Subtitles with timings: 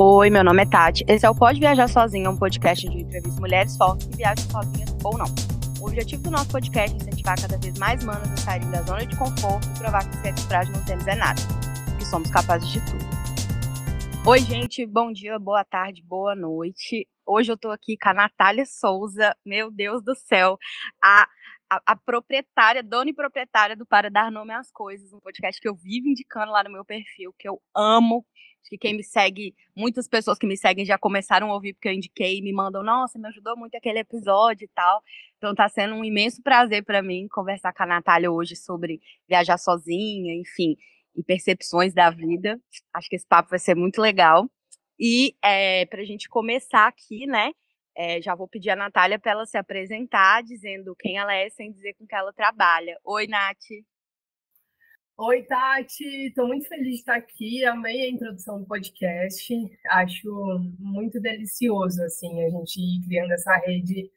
[0.00, 1.04] Oi, meu nome é Tati.
[1.08, 4.96] Esse é o Pode Viajar Sozinha, um podcast de entrevistas mulheres fortes que viajam sozinhas
[5.02, 5.26] ou não.
[5.80, 9.04] O objetivo do nosso podcast é incentivar cada vez mais manas a saírem da zona
[9.04, 11.40] de conforto e provar que ser frágil não temos é nada,
[11.98, 13.04] que somos capazes de tudo.
[14.24, 17.08] Oi, gente, bom dia, boa tarde, boa noite.
[17.26, 20.56] Hoje eu tô aqui com a Natália Souza, meu Deus do céu,
[21.02, 21.26] a,
[21.68, 25.68] a, a, proprietária, dona e proprietária do Para Dar Nome às Coisas, um podcast que
[25.68, 28.24] eu vivo indicando lá no meu perfil, que eu amo,
[28.60, 31.88] Acho que quem me segue, muitas pessoas que me seguem já começaram a ouvir porque
[31.88, 35.02] eu indiquei e me mandam, nossa, me ajudou muito aquele episódio e tal.
[35.36, 39.58] Então tá sendo um imenso prazer para mim conversar com a Natália hoje sobre viajar
[39.58, 40.76] sozinha, enfim,
[41.14, 42.60] e percepções da vida.
[42.92, 44.48] Acho que esse papo vai ser muito legal.
[44.98, 47.52] E é, para a gente começar aqui, né?
[47.96, 51.72] É, já vou pedir a Natália para ela se apresentar, dizendo quem ela é, sem
[51.72, 52.96] dizer com que ela trabalha.
[53.04, 53.56] Oi, Nath.
[55.20, 57.64] Oi, Tati, estou muito feliz de estar aqui.
[57.64, 59.52] Amei a introdução do podcast.
[59.90, 64.08] Acho muito delicioso assim a gente ir criando essa rede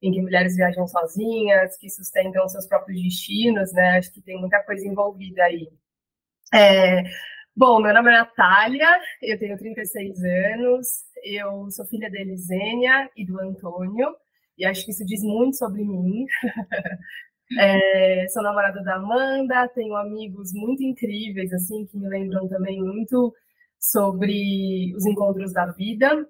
[0.00, 3.98] em que mulheres viajam sozinhas, que sustentam seus próprios destinos, né?
[3.98, 5.68] Acho que tem muita coisa envolvida aí.
[6.54, 7.02] É,
[7.56, 8.88] bom, meu nome é Natália,
[9.22, 10.86] eu tenho 36 anos,
[11.24, 14.14] eu sou filha da Elisênia e do Antônio,
[14.56, 16.26] e acho que isso diz muito sobre mim.
[17.58, 23.34] É, sou namorada da Amanda, tenho amigos muito incríveis, assim, que me lembram também muito
[23.78, 26.26] sobre os encontros da vida.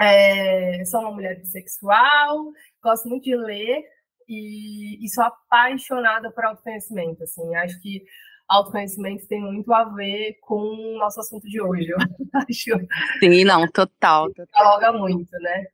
[0.00, 3.84] É, sou uma mulher bissexual, gosto muito de ler
[4.28, 8.02] e, e, sou apaixonada por autoconhecimento, assim, acho que
[8.48, 11.96] autoconhecimento tem muito a ver com o nosso assunto de hoje, eu
[12.34, 12.86] acho.
[13.20, 14.32] Sim, não, total.
[14.32, 14.46] total.
[14.80, 15.66] Dialoga muito, né?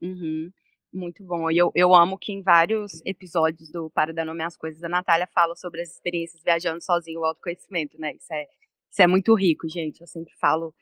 [0.00, 0.50] Uhum.
[0.96, 1.50] Muito bom.
[1.50, 4.88] E eu, eu amo que em vários episódios do Para Dar Nome às Coisas, a
[4.88, 8.14] Natália fala sobre as experiências viajando sozinho, o autoconhecimento, né?
[8.14, 8.46] Isso é,
[8.90, 10.00] isso é muito rico, gente.
[10.00, 10.74] Eu sempre falo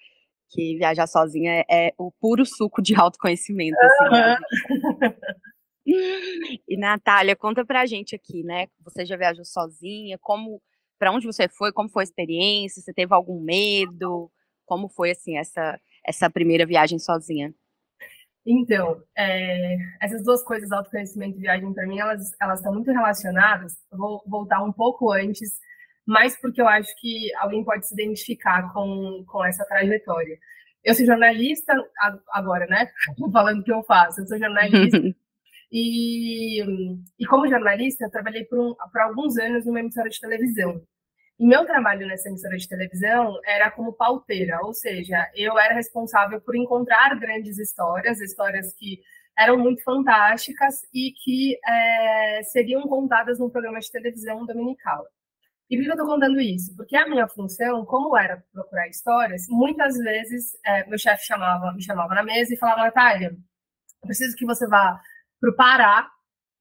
[0.49, 3.77] que viajar sozinha é, é o puro suco de autoconhecimento.
[3.77, 4.37] Assim, né?
[5.87, 8.69] E Natália, conta pra gente aqui, né?
[8.83, 10.17] Você já viajou sozinha?
[10.19, 10.63] Como,
[10.99, 11.73] para onde você foi?
[11.73, 12.81] Como foi a experiência?
[12.81, 14.31] Você teve algum medo?
[14.65, 17.55] Como foi assim essa essa primeira viagem sozinha?
[18.47, 23.73] Então, é, essas duas coisas, autoconhecimento e viagem, para mim, elas, elas estão muito relacionadas.
[23.91, 25.51] Eu vou voltar um pouco antes,
[26.07, 30.39] mas porque eu acho que alguém pode se identificar com, com essa trajetória.
[30.85, 31.73] Eu sou jornalista
[32.31, 32.91] agora, né?
[33.33, 34.21] Falando o que eu faço.
[34.21, 34.99] Eu sou jornalista.
[35.73, 36.63] e,
[37.19, 40.83] e como jornalista, eu trabalhei por, um, por alguns anos numa emissora de televisão.
[41.39, 46.41] E meu trabalho nessa emissora de televisão era como pauteira, ou seja, eu era responsável
[46.41, 49.01] por encontrar grandes histórias, histórias que
[49.37, 55.05] eram muito fantásticas e que é, seriam contadas num programa de televisão dominical.
[55.69, 56.75] E por que eu estou contando isso?
[56.77, 61.83] Porque a minha função, como era procurar histórias, muitas vezes é, meu chefe chamava, me
[61.83, 63.37] chamava na mesa e falava, Natália,
[64.03, 65.01] preciso que você vá
[65.41, 66.09] para o Pará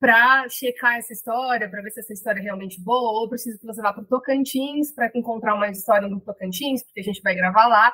[0.03, 3.65] para checar essa história, para ver se essa história é realmente boa, ou preciso que
[3.65, 7.33] você vá para o Tocantins para encontrar uma história no Tocantins, porque a gente vai
[7.33, 7.93] gravar lá.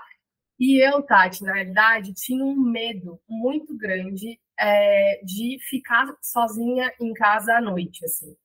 [0.59, 7.14] E eu, Tati, na realidade, tinha um medo muito grande é, de ficar sozinha em
[7.14, 8.36] casa à noite, assim.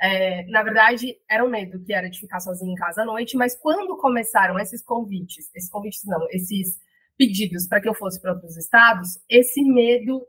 [0.00, 3.36] É, na verdade, era um medo que era de ficar sozinha em casa à noite,
[3.36, 6.80] mas quando começaram esses convites, esses convites não, esses
[7.16, 10.26] pedidos para que eu fosse para outros estados, esse medo,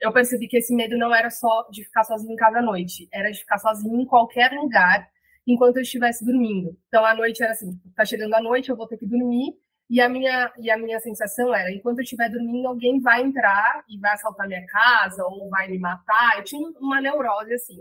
[0.00, 3.08] eu percebi que esse medo não era só de ficar sozinho em casa à noite,
[3.12, 5.08] era de ficar sozinho em qualquer lugar
[5.46, 6.76] enquanto eu estivesse dormindo.
[6.88, 9.54] Então a noite era assim, tá chegando a noite, eu vou ter que dormir,
[9.88, 13.84] e a minha e a minha sensação era, enquanto eu estiver dormindo, alguém vai entrar
[13.88, 16.38] e vai assaltar minha casa ou vai me matar.
[16.38, 17.78] Eu tinha uma neurose assim.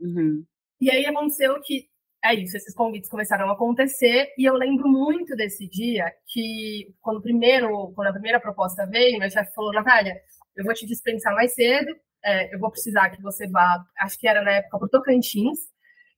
[0.00, 0.44] Uhum.
[0.80, 1.88] E aí aconteceu que
[2.24, 7.22] é isso, esses convites começaram a acontecer e eu lembro muito desse dia que quando
[7.22, 10.20] primeiro, quando a primeira proposta veio, meu chefe falou, Natália,
[10.56, 11.94] eu vou te dispensar mais cedo,
[12.24, 15.58] é, eu vou precisar que você vá, acho que era na época para Tocantins,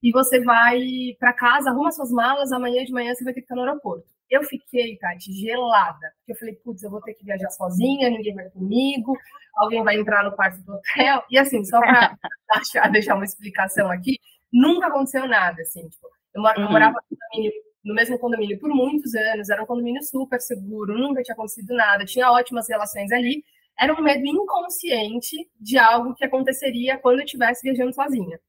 [0.01, 0.79] e você vai
[1.19, 4.07] para casa, arruma suas malas, amanhã de manhã você vai ter que estar no aeroporto.
[4.29, 8.33] Eu fiquei, Tati, gelada, porque eu falei, putz, eu vou ter que viajar sozinha, ninguém
[8.33, 9.17] vai comigo,
[9.55, 12.15] alguém vai entrar no quarto do hotel, e assim, só para
[12.91, 14.19] deixar uma explicação aqui,
[14.51, 16.71] nunca aconteceu nada, assim, tipo, eu, uhum.
[16.71, 17.51] morava no,
[17.85, 22.05] no mesmo condomínio por muitos anos, era um condomínio super seguro, nunca tinha acontecido nada,
[22.05, 23.43] tinha ótimas relações ali,
[23.79, 28.39] era um medo inconsciente de algo que aconteceria quando eu estivesse viajando sozinha.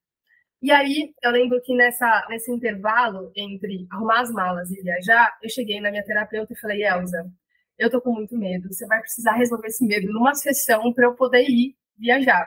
[0.63, 5.49] E aí, eu lembro que nessa, nesse intervalo entre arrumar as malas e viajar, eu
[5.49, 7.31] cheguei na minha terapeuta e falei, Elza,
[7.79, 11.15] eu tô com muito medo, você vai precisar resolver esse medo numa sessão para eu
[11.15, 12.47] poder ir viajar.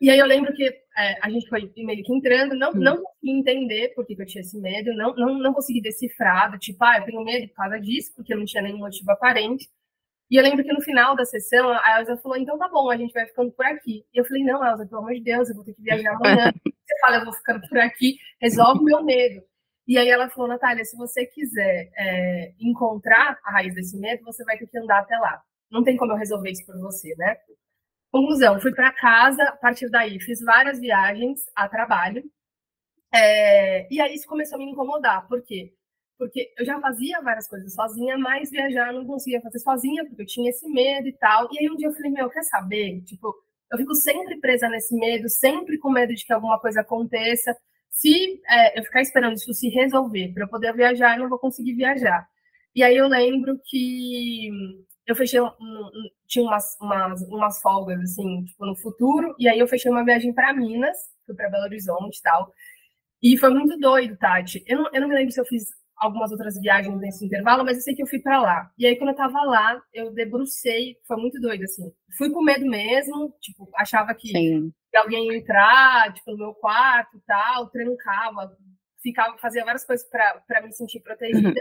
[0.00, 2.74] E aí eu lembro que é, a gente foi meio que entrando, não, hum.
[2.76, 6.58] não consegui entender por que, eu tinha esse medo, não, não, não consegui decifrar, do
[6.58, 9.68] tipo, ah, eu tenho medo por causa disso, porque não tinha nenhum motivo aparente.
[10.30, 12.96] E eu lembro que no final da sessão, a Elza falou, então tá bom, a
[12.96, 14.04] gente vai ficando por aqui.
[14.14, 16.52] E eu falei, não, Elza, pelo amor de Deus, eu vou ter que viajar amanhã.
[16.64, 19.42] Você fala, eu vou ficando por aqui, resolve meu medo.
[19.86, 24.44] E aí ela falou, Natália, se você quiser é, encontrar a raiz desse medo, você
[24.44, 25.42] vai ter que andar até lá.
[25.70, 27.36] Não tem como eu resolver isso por você, né?
[28.12, 32.22] Conclusão, fui para casa, a partir daí fiz várias viagens a trabalho,
[33.14, 35.72] é, e aí isso começou a me incomodar, por quê?
[36.18, 40.26] Porque eu já fazia várias coisas sozinha, mas viajar não conseguia fazer sozinha, porque eu
[40.26, 43.00] tinha esse medo e tal, e aí um dia eu falei, meu, quer saber?
[43.02, 43.34] Tipo,
[43.72, 47.56] eu fico sempre presa nesse medo, sempre com medo de que alguma coisa aconteça,
[47.90, 51.38] se é, eu ficar esperando isso se resolver para eu poder viajar, eu não vou
[51.38, 52.28] conseguir viajar.
[52.74, 54.50] E aí eu lembro que
[55.06, 59.58] eu fechei, um, um, tinha umas, umas, umas folgas, assim, tipo, no futuro, e aí
[59.58, 62.52] eu fechei uma viagem para Minas, fui para Belo Horizonte e tal,
[63.22, 64.64] e foi muito doido, Tati.
[64.66, 65.64] Eu não, eu não me lembro se eu fiz
[65.96, 68.70] algumas outras viagens nesse intervalo, mas eu sei que eu fui para lá.
[68.78, 71.92] E aí, quando eu tava lá, eu debrucei, foi muito doido, assim.
[72.16, 74.72] Fui com medo mesmo, tipo, achava que Sim.
[74.94, 78.56] alguém ia entrar, tipo, no meu quarto e tal, trancava,
[79.02, 81.48] ficava, fazia várias coisas para me sentir protegida.
[81.48, 81.54] Uhum.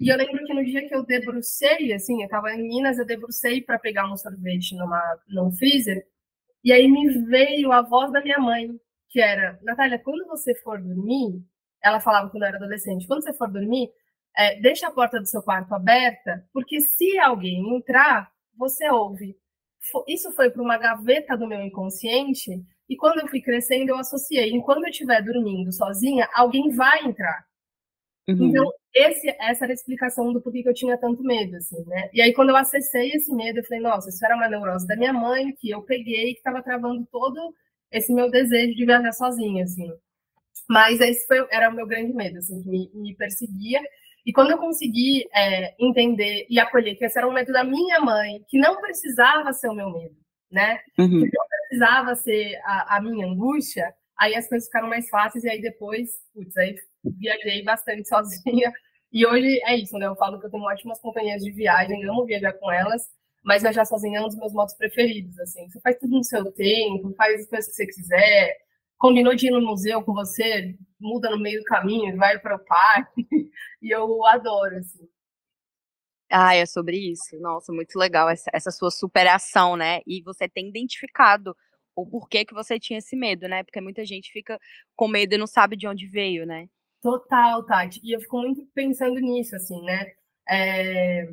[0.00, 3.06] E eu lembro que no dia que eu debrucei, assim, eu tava em Minas, eu
[3.06, 6.06] debrucei para pegar um sorvete numa, num freezer,
[6.62, 8.68] e aí me veio a voz da minha mãe,
[9.08, 11.42] que era, Natália, quando você for dormir,
[11.82, 13.90] ela falava quando eu era adolescente, quando você for dormir,
[14.36, 19.36] é, deixa a porta do seu quarto aberta, porque se alguém entrar, você ouve.
[20.08, 22.50] Isso foi para uma gaveta do meu inconsciente,
[22.88, 27.44] e quando eu fui crescendo, eu associei, enquanto eu estiver dormindo sozinha, alguém vai entrar.
[28.28, 28.48] Uhum.
[28.48, 32.08] Então, esse, essa era a explicação do porquê que eu tinha tanto medo, assim, né?
[32.12, 34.96] E aí, quando eu acessei esse medo, eu falei, nossa, isso era uma neurose da
[34.96, 37.54] minha mãe, que eu peguei, que estava travando todo
[37.92, 39.90] esse meu desejo de viajar sozinha, assim.
[40.68, 43.80] Mas esse foi, era o meu grande medo, assim, que me, me perseguia.
[44.24, 48.00] E quando eu consegui é, entender e acolher que esse era um medo da minha
[48.00, 50.16] mãe, que não precisava ser o meu medo,
[50.50, 50.80] né?
[50.98, 51.20] Uhum.
[51.20, 55.50] Que não precisava ser a, a minha angústia, aí as coisas ficaram mais fáceis e
[55.50, 56.74] aí depois, putz, aí
[57.18, 58.72] viajei bastante sozinha.
[59.12, 60.06] E hoje é isso, né?
[60.06, 63.02] Eu falo que eu tenho ótimas companhias de viagem, amo viajar com elas,
[63.44, 65.68] mas viajar sozinha é um dos meus modos preferidos, assim.
[65.68, 68.56] Você faz tudo no seu tempo, faz as coisas que você quiser,
[68.98, 72.64] combinou de ir no museu com você, muda no meio do caminho, vai para o
[72.64, 73.26] parque,
[73.82, 75.08] e eu adoro, assim.
[76.30, 77.38] Ah, é sobre isso.
[77.38, 80.00] Nossa, muito legal essa, essa sua superação, né?
[80.06, 81.56] E você tem identificado
[81.94, 83.62] o porquê que você tinha esse medo, né?
[83.62, 84.58] Porque muita gente fica
[84.96, 86.68] com medo e não sabe de onde veio, né?
[87.02, 88.00] Total, Tati.
[88.02, 90.12] E eu fico muito pensando nisso, assim, né?
[90.48, 91.28] É...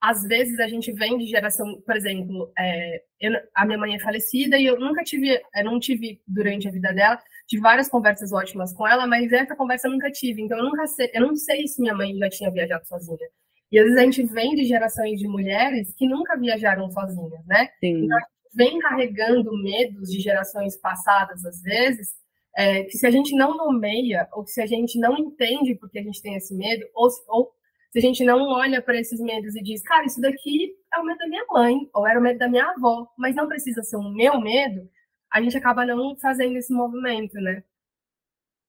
[0.00, 3.04] Às vezes a gente vem de geração, por exemplo, é...
[3.20, 6.72] eu, a minha mãe é falecida e eu nunca tive, eu não tive durante a
[6.72, 10.42] vida dela, tive várias conversas ótimas com ela, mas essa conversa eu nunca tive.
[10.42, 13.28] Então eu nunca sei, eu não sei se minha mãe já tinha viajado sozinha.
[13.70, 17.68] E às vezes a gente vem de gerações de mulheres que nunca viajaram sozinhas, né?
[17.80, 18.04] Sim.
[18.04, 18.18] Então,
[18.54, 22.08] vem carregando medos de gerações passadas, às vezes,
[22.56, 25.98] é, que se a gente não nomeia, ou que se a gente não entende porque
[25.98, 27.52] a gente tem esse medo, ou, ou
[27.90, 31.04] se a gente não olha para esses medos e diz, cara, isso daqui é o
[31.04, 33.96] medo da minha mãe, ou era o medo da minha avó, mas não precisa ser
[33.96, 34.88] o meu medo,
[35.30, 37.62] a gente acaba não fazendo esse movimento, né?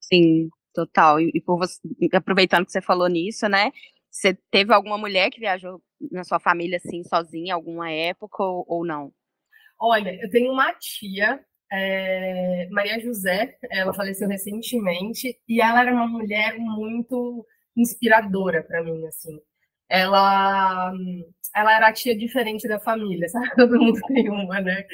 [0.00, 1.20] Sim, total.
[1.20, 1.78] E, e por você,
[2.12, 3.70] aproveitando que você falou nisso, né?
[4.10, 8.86] Você teve alguma mulher que viajou na sua família assim sozinha, alguma época ou, ou
[8.86, 9.12] não?
[9.78, 11.40] Olha, eu tenho uma tia,
[11.72, 19.06] é, Maria José, ela faleceu recentemente, e ela era uma mulher muito inspiradora para mim,
[19.06, 19.38] assim.
[19.88, 20.92] Ela,
[21.54, 23.54] ela era a tia diferente da família, sabe?
[23.56, 24.84] Todo mundo tem uma, né?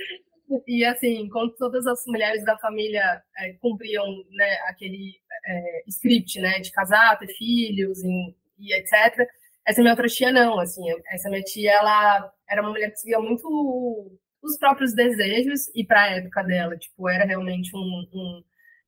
[0.67, 5.15] E assim, quando todas as mulheres da família é, cumpriam né, aquele
[5.47, 9.29] é, script, né, de casar, ter filhos e, e etc.
[9.65, 13.21] Essa minha outra tia não, assim, essa minha tia ela era uma mulher que seguia
[13.21, 17.79] muito os próprios desejos e para a época dela, tipo, era realmente um,
[18.13, 18.43] um,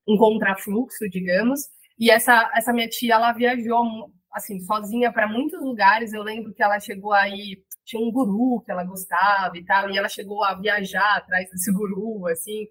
[0.08, 1.60] um contrafluxo, digamos.
[1.98, 6.12] E essa, essa minha tia, ela viajou, assim, sozinha para muitos lugares.
[6.12, 9.98] Eu lembro que ela chegou aí, tinha um guru que ela gostava e tal, e
[9.98, 12.66] ela chegou a viajar atrás desse guru, assim,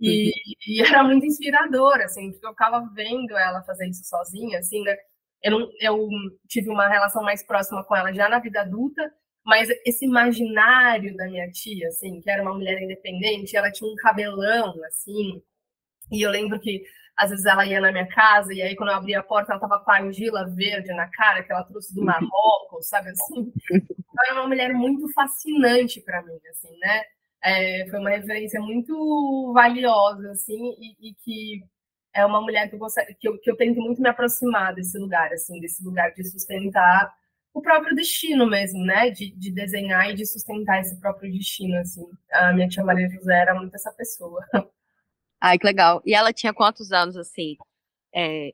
[0.00, 0.32] e, uhum.
[0.66, 4.96] e era muito inspirador, assim, porque eu ficava vendo ela fazer isso sozinha, assim, né?
[5.42, 6.08] Eu, eu
[6.48, 9.12] tive uma relação mais próxima com ela já na vida adulta,
[9.44, 13.96] mas esse imaginário da minha tia, assim, que era uma mulher independente, ela tinha um
[13.96, 15.42] cabelão, assim,
[16.10, 16.82] e eu lembro que
[17.16, 19.60] às vezes ela ia na minha casa, e aí quando eu abria a porta, ela
[19.60, 23.52] tava com a argila verde na cara, que ela trouxe do Marrocos, sabe assim?
[24.14, 27.02] Então, era uma mulher muito fascinante para mim, assim, né?
[27.42, 31.64] é, foi uma referência muito valiosa, assim, e, e, que
[32.14, 32.80] é uma mulher que eu,
[33.18, 37.12] que, eu, que eu tento muito me aproximar desse lugar, assim, desse lugar de sustentar
[37.54, 39.10] o próprio destino mesmo, né?
[39.10, 42.06] De, de desenhar e de sustentar esse próprio destino, assim.
[42.32, 44.44] A minha tia Maria José era muito essa pessoa.
[45.40, 46.00] Ai, que legal.
[46.06, 47.56] E ela tinha quantos anos, assim,
[48.14, 48.50] é,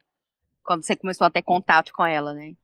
[0.65, 2.55] quando você começou a ter contato com ela, né?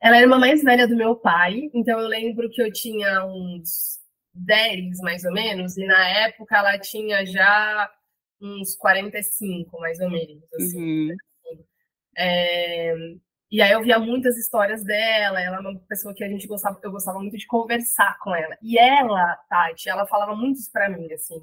[0.00, 3.98] Ela era uma mais velha do meu pai, então eu lembro que eu tinha uns
[4.32, 7.92] 10, mais ou menos, e na época ela tinha já
[8.40, 11.10] uns 45, mais ou menos, assim.
[11.10, 11.16] Uhum.
[12.16, 12.94] É,
[13.50, 16.78] e aí eu via muitas histórias dela, ela é uma pessoa que a gente gostava,
[16.82, 18.56] eu gostava muito de conversar com ela.
[18.62, 21.42] E ela, Tati, ela falava muito isso para mim, assim.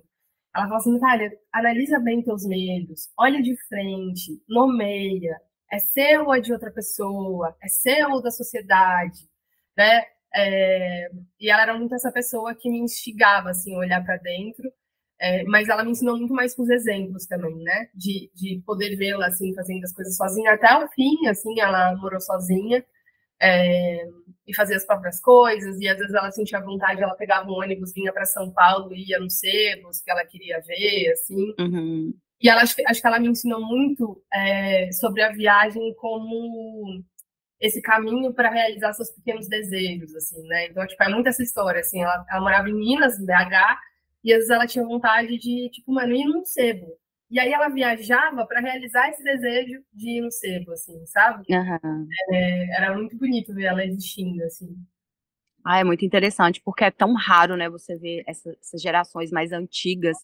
[0.55, 5.39] Ela falava assim, Natália, analisa bem teus medos, olha de frente, nomeia,
[5.71, 9.27] é seu ou é de outra pessoa, é seu ou da sociedade,
[9.77, 10.03] né?
[10.33, 11.09] É,
[11.39, 14.71] e ela era muito essa pessoa que me instigava, assim, a olhar para dentro,
[15.19, 17.89] é, mas ela me ensinou muito mais com os exemplos também, né?
[17.93, 22.19] De, de poder vê-la, assim, fazendo as coisas sozinha até o fim, assim, ela morou
[22.19, 22.84] sozinha
[23.41, 24.05] é,
[24.48, 27.93] e fazia as próprias coisas, e às vezes ela sentia vontade, ela pegava um ônibus,
[27.93, 31.53] vinha para São Paulo e ia nos sebos que ela queria ver, assim.
[31.60, 32.13] Uhum.
[32.41, 37.03] E ela, acho, que ela me ensinou muito é, sobre a viagem como
[37.60, 40.67] esse caminho para realizar seus pequenos desejos, assim, né?
[40.67, 43.77] Então, tipo, é muito essa história, assim, ela, ela morava em Minas, em BH,
[44.25, 46.88] e às vezes ela tinha vontade de, tipo, mano, ir num sebo.
[47.29, 51.44] E aí ela viajava para realizar esse desejo de ir no sebo, assim, sabe?
[51.48, 52.08] Uhum.
[52.32, 54.75] É, era muito bonito ver ela existindo, assim.
[55.63, 59.51] Ah, é muito interessante, porque é tão raro, né, você ver essa, essas gerações mais
[59.51, 60.17] antigas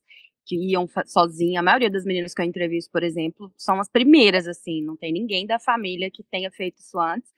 [0.45, 1.59] que iam sozinha.
[1.59, 5.13] A maioria das meninas que eu entrevisto, por exemplo, são as primeiras, assim, não tem
[5.13, 7.31] ninguém da família que tenha feito isso antes.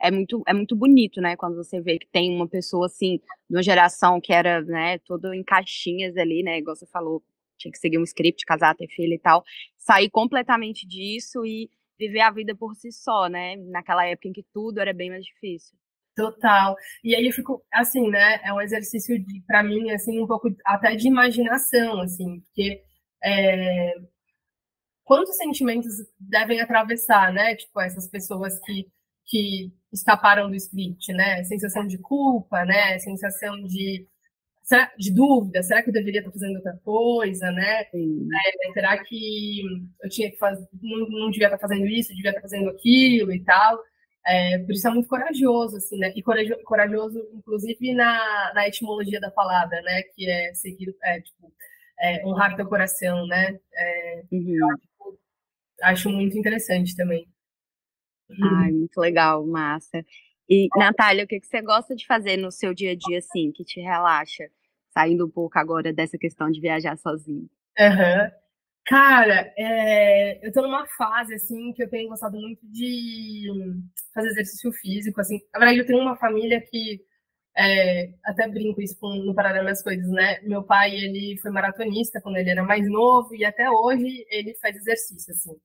[0.00, 3.56] É muito, é muito bonito, né, quando você vê que tem uma pessoa, assim, de
[3.56, 7.22] uma geração que era, né, toda em caixinhas ali, né, igual você falou,
[7.58, 9.44] tinha que seguir um script, casar, ter filho e tal,
[9.76, 14.44] sair completamente disso e viver a vida por si só, né, naquela época em que
[14.54, 15.76] tudo era bem mais difícil.
[16.16, 16.76] Total.
[17.04, 18.40] E aí eu fico, assim, né?
[18.44, 19.16] É um exercício,
[19.46, 22.82] para mim, assim, um pouco até de imaginação, assim, porque
[23.24, 23.94] é,
[25.04, 27.54] quantos sentimentos devem atravessar, né?
[27.56, 28.86] Tipo, essas pessoas que,
[29.30, 31.44] que escaparam do script, né?
[31.44, 32.98] Sensação de culpa, né?
[32.98, 34.06] Sensação de,
[34.98, 37.82] de dúvida, será que eu deveria estar fazendo outra coisa, né?
[37.82, 39.62] É, será que
[40.02, 43.42] eu tinha que fazer, não, não devia estar fazendo isso, devia estar fazendo aquilo e
[43.44, 43.78] tal?
[44.26, 46.12] É, por isso é muito corajoso, assim, né?
[46.14, 50.02] E corajoso, corajoso inclusive, na, na etimologia da palavra, né?
[50.14, 51.52] Que é seguir, é, tipo,
[52.00, 53.58] é, honrar teu coração, né?
[53.74, 54.56] É, uhum.
[54.72, 55.18] acho,
[55.82, 57.26] acho, muito interessante também.
[58.42, 60.04] Ai, muito legal, massa.
[60.48, 63.52] E, Natália, o que, que você gosta de fazer no seu dia a dia, assim,
[63.52, 64.48] que te relaxa?
[64.92, 67.48] Saindo um pouco agora dessa questão de viajar sozinho.
[67.78, 68.30] Uhum.
[68.84, 73.46] Cara, é, eu tô numa fase, assim, que eu tenho gostado muito de
[74.12, 75.38] fazer exercício físico, assim.
[75.52, 77.00] Na verdade, eu tenho uma família que,
[77.56, 80.40] é, até brinco isso com, no Paralelo das Coisas, né?
[80.42, 84.74] Meu pai, ele foi maratonista quando ele era mais novo e até hoje ele faz
[84.74, 85.56] exercício, assim.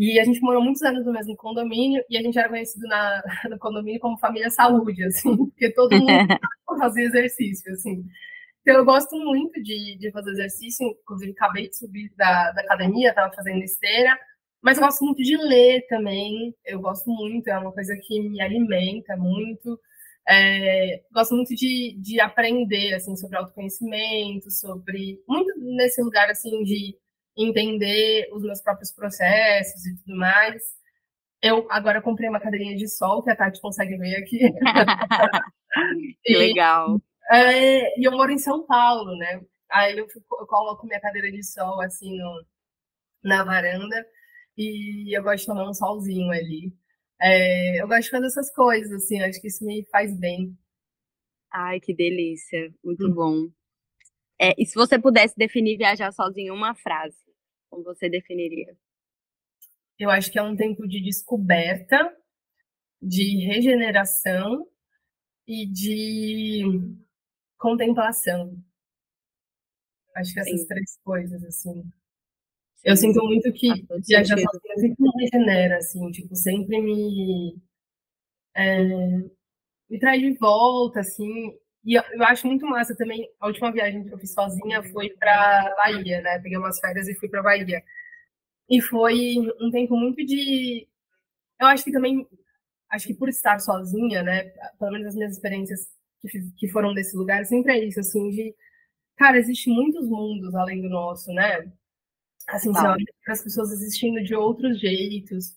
[0.00, 3.22] E a gente morou muitos anos no mesmo condomínio e a gente era conhecido na,
[3.50, 6.08] no condomínio como família saúde, assim, porque todo mundo
[6.80, 8.02] fazia exercício, assim.
[8.62, 13.10] Então, eu gosto muito de, de fazer exercício, inclusive acabei de subir da, da academia,
[13.10, 14.18] estava fazendo esteira,
[14.62, 18.40] mas eu gosto muito de ler também, eu gosto muito, é uma coisa que me
[18.40, 19.78] alimenta muito.
[20.26, 26.96] É, gosto muito de, de aprender assim sobre autoconhecimento, sobre muito nesse lugar assim de
[27.36, 30.62] entender os meus próprios processos e tudo mais.
[31.42, 34.40] Eu agora comprei uma cadeirinha de sol que a Tati consegue ver aqui.
[36.22, 37.00] que legal.
[37.30, 39.40] É, e eu moro em São Paulo, né?
[39.70, 42.44] Aí eu, fico, eu coloco minha cadeira de sol assim no,
[43.22, 44.06] na varanda
[44.56, 46.74] e eu gosto de tomar um solzinho ali.
[47.20, 50.56] É, eu gosto de fazer essas coisas, assim, acho que isso me faz bem.
[51.52, 53.14] Ai, que delícia, muito hum.
[53.14, 53.59] bom.
[54.40, 57.18] É, e se você pudesse definir viajar sozinho em uma frase,
[57.68, 58.74] como você definiria?
[59.98, 62.16] Eu acho que é um tempo de descoberta,
[63.02, 64.66] de regeneração
[65.46, 66.62] e de
[67.58, 68.56] contemplação.
[70.16, 70.66] Acho que essas Sim.
[70.66, 71.82] três coisas, assim.
[71.82, 71.90] Sim.
[72.82, 73.68] Eu sinto muito que
[74.08, 77.60] viajar sozinha sempre me regenera, assim, tipo, sempre me,
[78.56, 78.84] é,
[79.90, 81.59] me traz de volta, assim.
[81.84, 85.10] E eu, eu, acho muito massa também, a última viagem que eu fiz sozinha foi
[85.10, 86.38] para Bahia, né?
[86.38, 87.82] Peguei umas férias e fui para Bahia.
[88.68, 90.86] E foi um tempo muito de.
[91.60, 92.26] Eu acho que também,
[92.90, 94.44] acho que por estar sozinha, né?
[94.78, 95.88] Pelo menos as minhas experiências
[96.20, 98.54] que, que foram desse lugar, sempre é isso, assim, de
[99.16, 101.70] cara, existem muitos mundos além do nosso, né?
[102.48, 105.54] Assim, olha para as pessoas existindo de outros jeitos.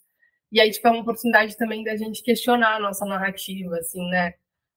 [0.52, 4.34] E aí, tipo, é uma oportunidade também da gente questionar a nossa narrativa, assim, né?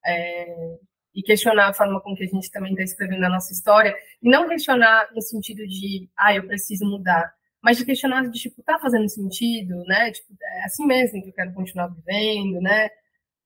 [0.07, 0.79] É,
[1.17, 3.97] e questionar a forma com que a gente também está escrevendo a nossa história.
[4.23, 7.35] E não questionar no sentido de, ah, eu preciso mudar.
[7.63, 10.13] Mas de questionar de, tipo, tá fazendo sentido, né?
[10.13, 12.91] Tipo, é assim mesmo que eu quero continuar vivendo, né?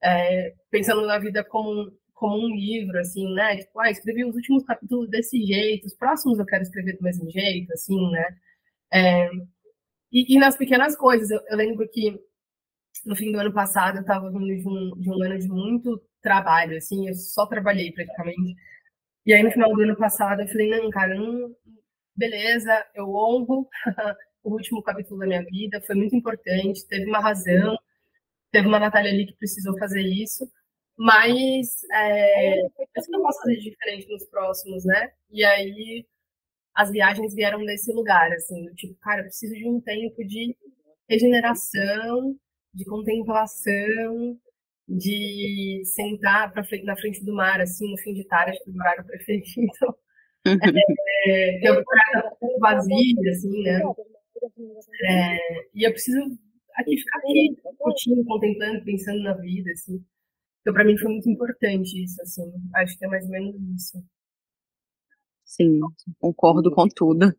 [0.03, 3.57] É, pensando na vida como como um livro, assim, né?
[3.59, 7.31] Tipo, ah, escrevi os últimos capítulos desse jeito, os próximos eu quero escrever do mesmo
[7.31, 8.37] jeito, assim, né?
[8.93, 9.31] É,
[10.13, 12.21] e, e, nas pequenas coisas, eu, eu, lembro que
[13.07, 16.03] no fim do ano passado eu estava vindo de um, de um ano de muito
[16.23, 18.57] trabalho, assim, eu só trabalhei praticamente.
[19.27, 21.55] E aí no final do ano passado eu falei, não, cara, não,
[22.17, 23.69] beleza, eu honro
[24.45, 27.77] o último capítulo da minha vida, foi muito importante, teve uma razão,
[28.53, 30.51] teve uma Natália ali que precisou fazer isso,
[30.97, 32.69] mas é, eu
[33.11, 35.11] não posso fazer diferente nos próximos, né?
[35.31, 36.07] E aí
[36.75, 40.57] as viagens vieram desse lugar, assim, tipo, cara, eu preciso de um tempo de
[41.09, 42.37] regeneração,
[42.75, 44.39] de contemplação,
[44.91, 48.77] de sentar pra, na frente do mar, assim, no fim de tarde, que é o
[48.77, 49.97] horário preferido.
[50.47, 53.81] é, ter o prato vazio, assim, né?
[55.09, 55.37] É,
[55.75, 56.21] e eu preciso
[56.75, 60.05] aqui ficar aqui, curtindo, contemplando, pensando na vida, assim.
[60.61, 62.43] Então, para mim foi muito importante isso, assim.
[62.75, 64.03] Acho que é mais ou menos isso.
[65.45, 65.81] Sim,
[66.19, 67.35] concordo com tudo.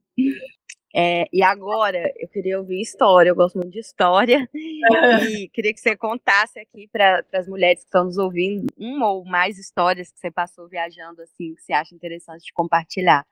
[0.94, 5.80] É, e agora eu queria ouvir história, eu gosto muito de história, e queria que
[5.80, 10.20] você contasse aqui para as mulheres que estão nos ouvindo uma ou mais histórias que
[10.20, 13.26] você passou viajando, assim, que você acha interessante de compartilhar.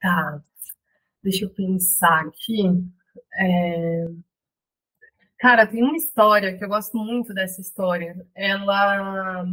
[0.00, 0.42] Tá,
[1.22, 2.64] deixa eu pensar aqui.
[3.38, 4.06] É...
[5.38, 8.26] Cara, tem uma história que eu gosto muito dessa história.
[8.34, 9.44] Ela.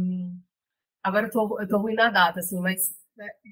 [1.02, 2.94] Agora eu tô, eu tô ruim na data, assim, mas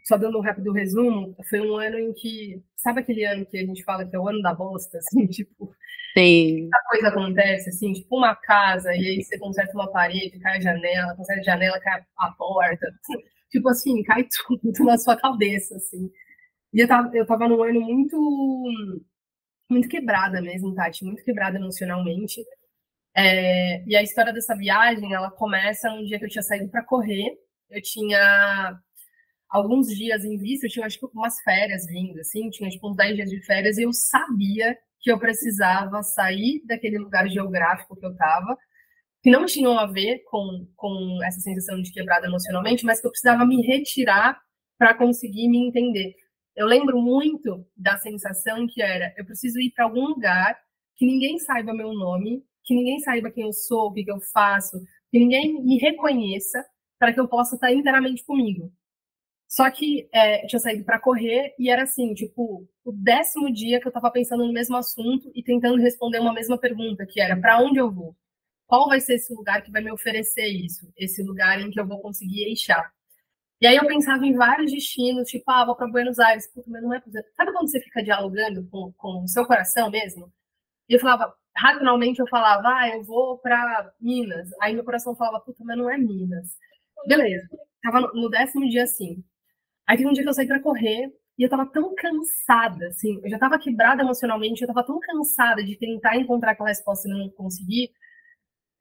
[0.05, 2.63] só dando um rápido resumo, foi um ano em que.
[2.77, 5.75] Sabe aquele ano que a gente fala que é o ano da bosta, assim, tipo.
[6.17, 6.63] Sim.
[6.63, 10.61] Muita coisa acontece, assim, tipo uma casa, e aí você conserta uma parede, cai a
[10.61, 12.87] janela, conserta a janela, cai a porta.
[13.53, 16.11] Tipo assim, cai tudo na sua cabeça, assim.
[16.73, 18.17] E eu tava, eu tava num ano muito.
[19.71, 22.43] Muito quebrada mesmo, Tati, muito quebrada emocionalmente.
[23.15, 26.85] É, e a história dessa viagem, ela começa um dia que eu tinha saído para
[26.85, 27.39] correr.
[27.71, 28.81] Eu tinha
[29.53, 32.97] alguns dias em vista, eu tinha acho que umas férias vindo, assim, tinha tipo uns
[32.97, 38.07] 10 dias de férias, e eu sabia que eu precisava sair daquele lugar geográfico que
[38.07, 38.57] eu estava,
[39.23, 43.11] que não tinham a ver com, com essa sensação de quebrada emocionalmente, mas que eu
[43.11, 44.41] precisava me retirar
[44.79, 46.15] para conseguir me entender.
[46.57, 50.57] Eu lembro muito da sensação que era, eu preciso ir para algum lugar
[50.97, 54.21] que ninguém saiba meu nome, que ninguém saiba quem eu sou, o que, que eu
[54.33, 54.79] faço,
[55.11, 56.65] que ninguém me reconheça,
[56.99, 58.73] para que eu possa estar inteiramente comigo.
[59.53, 63.79] Só que é, eu tinha saído para correr e era assim, tipo, o décimo dia
[63.79, 67.39] que eu estava pensando no mesmo assunto e tentando responder uma mesma pergunta, que era
[67.39, 68.17] para onde eu vou?
[68.67, 70.91] Qual vai ser esse lugar que vai me oferecer isso?
[70.97, 72.91] Esse lugar em que eu vou conseguir eixar.
[73.61, 76.83] E aí eu pensava em vários destinos, tipo, ah, vou para Buenos Aires, puta, mas
[76.83, 77.03] não é.
[77.37, 80.33] Sabe quando você fica dialogando com, com o seu coração mesmo?
[80.89, 84.49] E eu falava, racionalmente eu falava, ah, eu vou para Minas.
[84.63, 86.57] Aí meu coração falava, puta, mas não é Minas.
[87.07, 87.47] Beleza.
[87.83, 89.23] Tava no décimo dia assim.
[89.93, 93.21] Aí teve um dia que eu saí para correr e eu tava tão cansada, assim,
[93.23, 97.13] eu já tava quebrada emocionalmente, eu tava tão cansada de tentar encontrar aquela resposta e
[97.13, 97.91] não conseguir.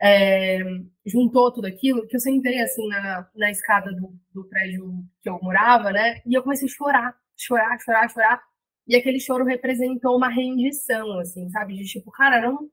[0.01, 0.59] É,
[1.05, 5.37] juntou tudo aquilo que eu sentei assim na, na escada do, do prédio que eu
[5.41, 6.21] morava, né?
[6.25, 8.41] E eu comecei a chorar, chorar, chorar, chorar.
[8.87, 11.75] E aquele choro representou uma rendição, assim, sabe?
[11.75, 12.69] De tipo, cara, não,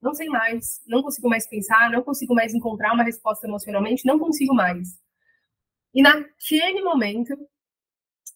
[0.00, 4.18] não sei mais, não consigo mais pensar, não consigo mais encontrar uma resposta emocionalmente, não
[4.18, 4.90] consigo mais.
[5.92, 7.36] E naquele momento,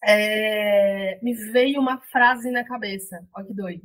[0.05, 3.83] é, me veio uma frase na cabeça, olha que doido,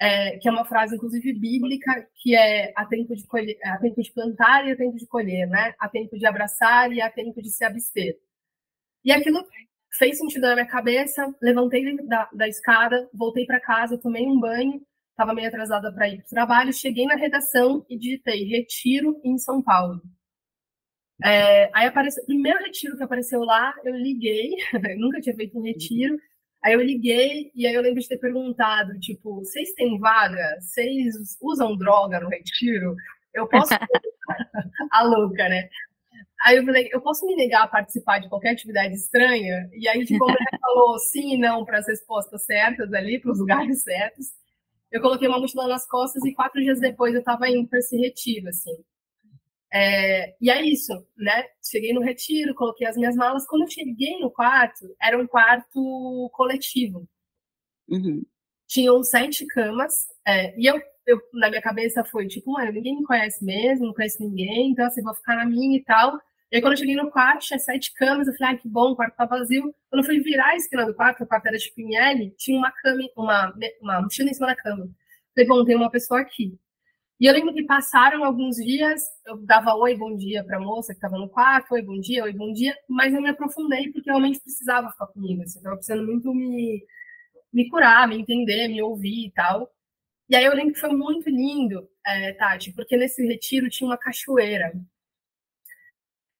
[0.00, 4.12] é, que é uma frase, inclusive, bíblica, que é a tempo, de colher, tempo de
[4.12, 5.74] plantar e a tempo de colher, né?
[5.78, 8.18] A tempo de abraçar e a tempo de se abster.
[9.04, 9.46] E aquilo
[9.98, 14.82] fez sentido na minha cabeça, levantei da, da escada, voltei para casa, tomei um banho,
[15.10, 19.38] estava meio atrasada para ir para o trabalho, cheguei na redação e digitei retiro em
[19.38, 20.00] São Paulo.
[21.24, 25.58] É, aí apareceu, o primeiro retiro que apareceu lá, eu liguei, eu nunca tinha feito
[25.58, 26.18] um retiro.
[26.64, 30.58] Aí eu liguei e aí eu lembro de ter perguntado, tipo, vocês têm vaga?
[30.60, 32.94] Vocês usam droga no retiro?
[33.34, 33.72] Eu posso.
[34.90, 35.68] a louca, né?
[36.44, 39.68] Aí eu falei, eu posso me negar a participar de qualquer atividade estranha?
[39.72, 43.30] E aí, tipo, a mulher falou sim e não para as respostas certas ali, para
[43.30, 44.26] os lugares certos.
[44.90, 47.96] Eu coloquei uma mochila nas costas e quatro dias depois eu estava indo para esse
[47.96, 48.76] retiro, assim.
[49.72, 51.44] É, e é isso, né?
[51.64, 53.46] Cheguei no retiro, coloquei as minhas malas.
[53.46, 57.08] Quando eu cheguei no quarto, era um quarto coletivo.
[57.88, 58.22] Uhum.
[58.68, 59.94] Tinham sete camas,
[60.26, 63.94] é, e eu, eu, na minha cabeça, foi tipo, mano, ninguém me conhece mesmo, não
[63.94, 66.18] conheço ninguém, então assim, vou ficar na minha e tal.
[66.50, 68.90] E aí, quando eu cheguei no quarto, tinha sete camas, eu falei, ah, que bom,
[68.92, 69.74] o quarto tá vazio.
[69.88, 72.58] Quando eu fui virar a esquina do quarto, o quarto era tipo em L, tinha
[72.58, 74.88] uma cama, uma, uma mochila em cima da cama.
[75.34, 76.58] Falei, bom, tem uma pessoa aqui.
[77.20, 80.92] E eu lembro que passaram alguns dias, eu dava oi, bom dia para a moça
[80.92, 84.10] que estava no quarto, oi, bom dia, oi, bom dia, mas eu me aprofundei porque
[84.10, 86.84] realmente precisava ficar comigo, assim, estava precisando muito me,
[87.52, 89.70] me curar, me entender, me ouvir e tal.
[90.28, 93.98] E aí eu lembro que foi muito lindo, é, Tati, porque nesse retiro tinha uma
[93.98, 94.72] cachoeira.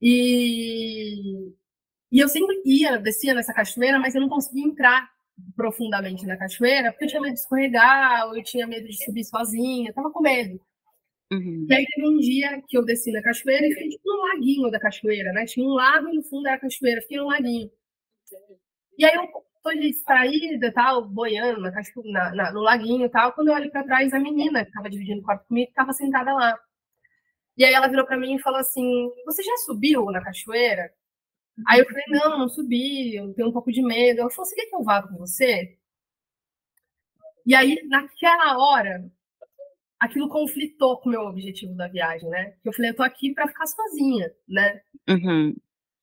[0.01, 1.53] E,
[2.11, 5.09] e eu sempre ia, descia nessa cachoeira, mas eu não conseguia entrar
[5.57, 9.25] profundamente na cachoeira, porque eu tinha medo de escorregar, ou eu tinha medo de subir
[9.25, 10.61] sozinha, eu tava com medo.
[11.33, 11.67] Uhum.
[11.69, 14.71] E aí teve um dia que eu desci na cachoeira e fiquei tipo no laguinho
[14.71, 15.47] da cachoeira, né?
[15.47, 17.71] Tinha um lago e no fundo era a cachoeira, fiquei no laguinho.
[18.99, 19.27] E aí eu
[19.63, 21.71] tô distraída, tal, boiando na
[22.05, 24.91] na, na, no laguinho e tal, quando eu olho para trás, a menina que tava
[24.91, 26.59] dividindo o quarto comigo estava sentada lá.
[27.57, 30.91] E aí ela virou para mim e falou assim: Você já subiu na cachoeira?
[31.67, 34.21] Aí eu falei: Não, não subi, eu tenho um pouco de medo.
[34.21, 35.77] Ela falou: Você quer que eu vá com você?
[37.45, 39.05] E aí, naquela hora,
[39.99, 42.55] aquilo conflitou com o meu objetivo da viagem, né?
[42.65, 44.81] Eu falei: Eu tô aqui para ficar sozinha, né?
[45.09, 45.55] Uhum.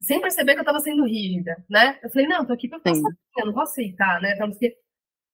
[0.01, 1.99] Sem perceber que eu tava sendo rígida, né?
[2.03, 3.01] Eu falei: Não, eu tô aqui para ficar Sim.
[3.01, 4.37] sozinha, não vou aceitar, né?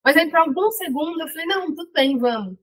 [0.03, 2.57] Mas aí, por alguns segundos, eu falei: Não, tudo bem, vamos.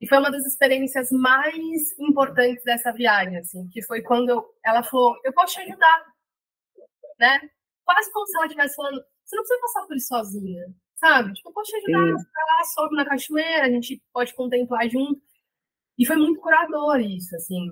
[0.00, 4.82] E foi uma das experiências mais importantes dessa viagem, assim, que foi quando eu, ela
[4.82, 6.04] falou, eu posso te ajudar,
[7.18, 7.40] né?
[7.84, 11.32] Quase como se ela estivesse falando, você não precisa passar por isso sozinha, sabe?
[11.34, 14.88] Tipo, eu posso te ajudar, você vai lá, sobe na cachoeira, a gente pode contemplar
[14.88, 15.20] junto.
[15.98, 17.70] E foi muito curador isso, assim.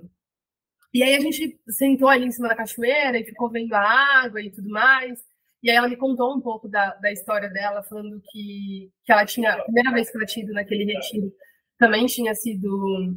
[0.93, 3.81] E aí a gente sentou ali em cima da cachoeira e ficou vendo a
[4.23, 5.19] água e tudo mais.
[5.61, 9.25] E aí ela me contou um pouco da, da história dela, falando que, que ela
[9.25, 11.33] tinha, a primeira vez que ela tinha ido naquele retiro,
[11.77, 12.69] também tinha sido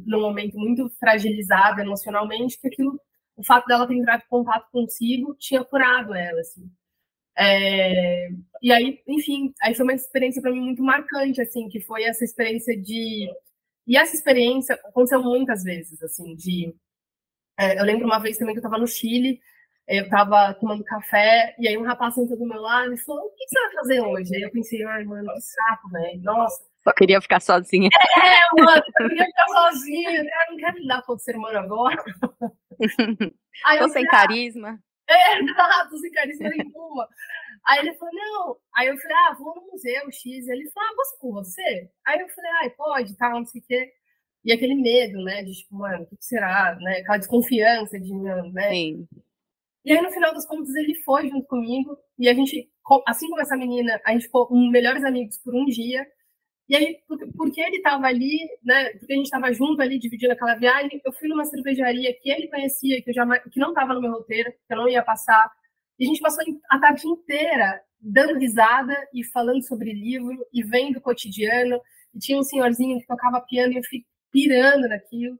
[0.05, 2.99] num momento muito fragilizada emocionalmente, que aquilo,
[3.39, 6.69] o fato dela ter entrado em contato consigo tinha curado ela, assim.
[7.37, 8.29] É,
[8.61, 12.23] e aí, enfim, aí foi uma experiência para mim muito marcante, assim, que foi essa
[12.25, 13.29] experiência de
[13.87, 16.75] e essa experiência aconteceu muitas vezes, assim, de
[17.57, 19.39] é, eu lembro uma vez também que eu estava no Chile,
[19.87, 23.31] eu estava tomando café, e aí um rapaz sentou do meu lado e falou, o
[23.31, 24.35] que você vai fazer hoje?
[24.35, 27.89] Aí eu pensei, ai, mano, que saco, velho, nossa, só queria ficar sozinha.
[28.17, 30.11] É, mano, eu queria ficar sozinha.
[30.11, 32.03] Eu não quero lidar com o ser humano agora.
[33.65, 34.79] Aí Tô sem falei, carisma.
[35.09, 37.07] É, exato, sem carisma nenhuma.
[37.65, 38.57] Aí ele falou, não.
[38.75, 40.47] Aí eu falei, ah, vou no museu X.
[40.47, 41.89] Ele falou, ah, posso com você?
[42.05, 43.91] Aí eu falei, ah, pode, tá, não sei o quê.
[44.45, 46.99] E aquele medo, né, de tipo, mano, o que será, né?
[46.99, 48.13] Aquela desconfiança de,
[48.53, 48.69] né?
[48.69, 49.07] Sim.
[49.83, 51.97] E aí, no final das contas, ele foi junto comigo.
[52.17, 52.69] E a gente,
[53.07, 56.05] assim como essa menina, a gente ficou melhores amigos por um dia.
[56.69, 56.99] E aí,
[57.35, 58.91] porque ele estava ali, né?
[58.91, 62.47] Porque a gente estava junto ali, dividindo aquela viagem, eu fui numa cervejaria que ele
[62.47, 65.51] conhecia, que, eu jamais, que não estava no meu roteiro, que eu não ia passar.
[65.97, 70.97] E a gente passou a tarde inteira dando risada e falando sobre livro e vendo
[70.97, 71.81] o cotidiano.
[72.13, 75.39] E tinha um senhorzinho que tocava piano e eu fiquei pirando naquilo.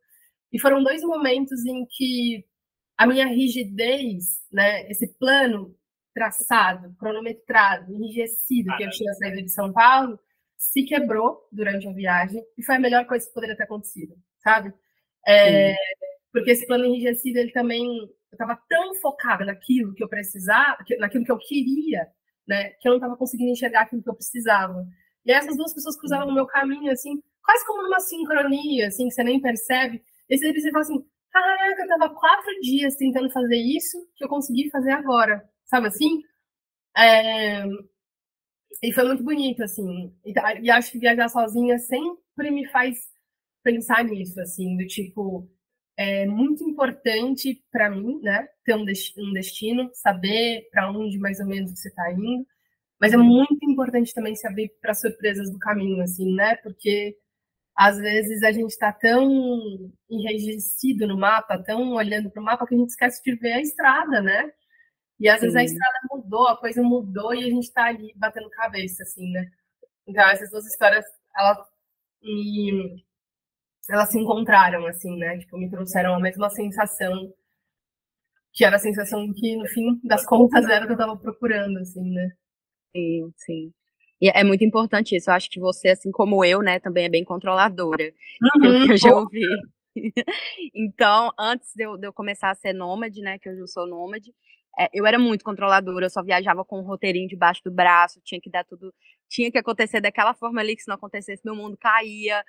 [0.51, 2.43] E foram dois momentos em que
[2.97, 5.75] a minha rigidez, né, esse plano
[6.11, 10.19] traçado, cronometrado, enrijecido que eu tinha saído de São Paulo,
[10.59, 14.73] se quebrou durante a viagem e foi a melhor coisa que poderia ter acontecido, sabe?
[15.25, 15.73] É,
[16.33, 17.85] porque esse plano enrijecido, ele também.
[18.31, 22.07] Eu estava tão focada naquilo que eu precisava, naquilo que eu queria,
[22.47, 24.85] né, que eu não estava conseguindo enxergar aquilo que eu precisava.
[25.25, 29.15] E essas duas pessoas cruzavam no meu caminho, assim, quase como numa sincronia, assim, que
[29.15, 30.03] você nem percebe.
[30.29, 34.69] E você fala assim: caraca, eu estava quatro dias tentando fazer isso que eu consegui
[34.69, 36.21] fazer agora, sabe assim?
[36.97, 37.63] É,
[38.81, 40.13] e foi muito bonito, assim.
[40.25, 42.97] E, e, acho que viajar sozinha sempre me faz
[43.63, 45.49] pensar nisso, assim, do tipo,
[45.97, 48.85] é muito importante para mim, né, ter um,
[49.17, 52.45] um destino, saber para onde mais ou menos você está indo,
[52.99, 57.17] mas é muito importante também se abrir para surpresas do caminho, assim, né, porque
[57.75, 62.75] às vezes a gente está tão enrijecido no mapa, tão olhando para o mapa que
[62.75, 64.51] a gente esquece de ver a estrada, né?
[65.19, 65.99] E às vezes a estrada
[66.29, 69.49] mudou, a coisa mudou e a gente está ali batendo cabeça, assim, né?
[70.07, 71.57] Então, essas duas histórias, elas
[72.21, 73.03] me...
[73.89, 75.39] Elas se encontraram, assim, né?
[75.39, 77.33] Tipo, me trouxeram a mesma sensação,
[78.53, 81.79] que era a sensação que, no fim das contas, era o que eu estava procurando,
[81.79, 82.29] assim, né?
[82.95, 83.73] Sim, sim.
[84.21, 85.29] E é muito importante isso.
[85.31, 88.13] Eu acho que você, assim como eu, né, também é bem controladora.
[88.55, 89.41] Uhum, eu já ouvi.
[90.73, 93.87] então, antes de eu, de eu, começar a ser nômade, né, que hoje eu sou
[93.87, 94.31] nômade,
[94.79, 98.39] é, eu era muito controladora, eu só viajava com um roteirinho debaixo do braço, tinha
[98.39, 98.93] que dar tudo,
[99.27, 102.43] tinha que acontecer daquela forma ali, que se não acontecesse, meu mundo caía.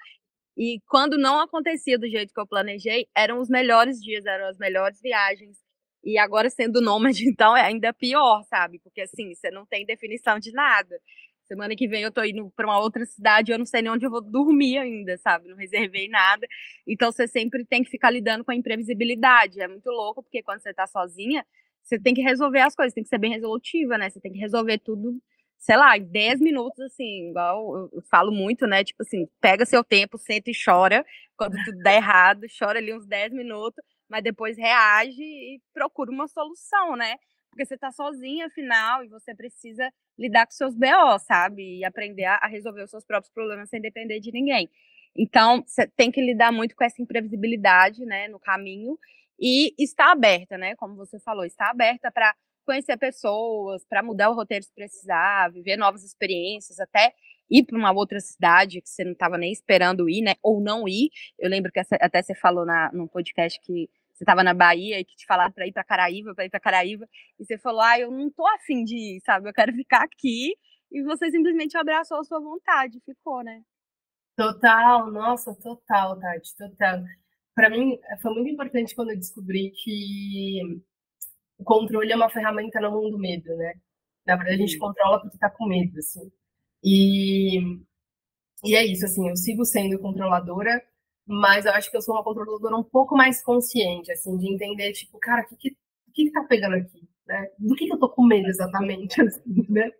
[0.56, 4.58] E quando não acontecia do jeito que eu planejei, eram os melhores dias, eram as
[4.58, 5.58] melhores viagens.
[6.04, 8.78] E agora sendo nômade, então, é ainda pior, sabe?
[8.80, 11.00] Porque assim, você não tem definição de nada.
[11.48, 14.06] Semana que vem eu tô indo para uma outra cidade, eu não sei nem onde
[14.06, 15.48] eu vou dormir ainda, sabe?
[15.48, 16.46] Não reservei nada.
[16.86, 19.60] Então você sempre tem que ficar lidando com a imprevisibilidade.
[19.60, 21.44] É muito louco, porque quando você tá sozinha,
[21.82, 24.08] você tem que resolver as coisas, tem que ser bem resolutiva, né?
[24.10, 25.20] Você tem que resolver tudo,
[25.58, 28.84] sei lá, em 10 minutos, assim, igual eu, falo muito, né?
[28.84, 31.04] Tipo assim, pega seu tempo, senta e chora.
[31.36, 36.28] Quando tudo dá errado, chora ali uns 10 minutos, mas depois reage e procura uma
[36.28, 37.16] solução, né?
[37.50, 41.78] Porque você tá sozinha, afinal, e você precisa lidar com seus BO, sabe?
[41.78, 44.70] E aprender a, resolver os seus próprios problemas sem depender de ninguém.
[45.16, 48.96] Então, você tem que lidar muito com essa imprevisibilidade, né, no caminho
[49.40, 54.34] e estar aberta, né, como você falou, estar aberta para conhecer pessoas, para mudar o
[54.34, 57.12] roteiro se precisar, viver novas experiências, até
[57.50, 60.86] ir para uma outra cidade que você não estava nem esperando ir, né, ou não
[60.86, 61.10] ir.
[61.38, 65.04] Eu lembro que até você falou na, num podcast que você estava na Bahia e
[65.04, 67.98] que te falaram para ir para Caraíva, para ir para Caraíva, e você falou: "Ah,
[67.98, 69.48] eu não tô afim de ir, sabe?
[69.48, 70.54] Eu quero ficar aqui".
[70.92, 73.62] E você simplesmente abraçou a sua vontade, ficou, né?
[74.36, 77.00] Total, nossa, total, Tati, total.
[77.54, 80.60] Para mim, foi muito importante quando eu descobri que
[81.58, 83.74] o controle é uma ferramenta no mundo do medo, né?
[84.26, 86.30] Na verdade, a gente controla porque tá com medo, assim.
[86.82, 87.58] E,
[88.64, 90.82] e é isso, assim, eu sigo sendo controladora,
[91.26, 94.92] mas eu acho que eu sou uma controladora um pouco mais consciente, assim, de entender,
[94.92, 95.70] tipo, cara, o que, que,
[96.14, 97.08] que, que tá pegando aqui?
[97.26, 97.50] Né?
[97.58, 99.90] Do que, que eu tô com medo exatamente, assim, né?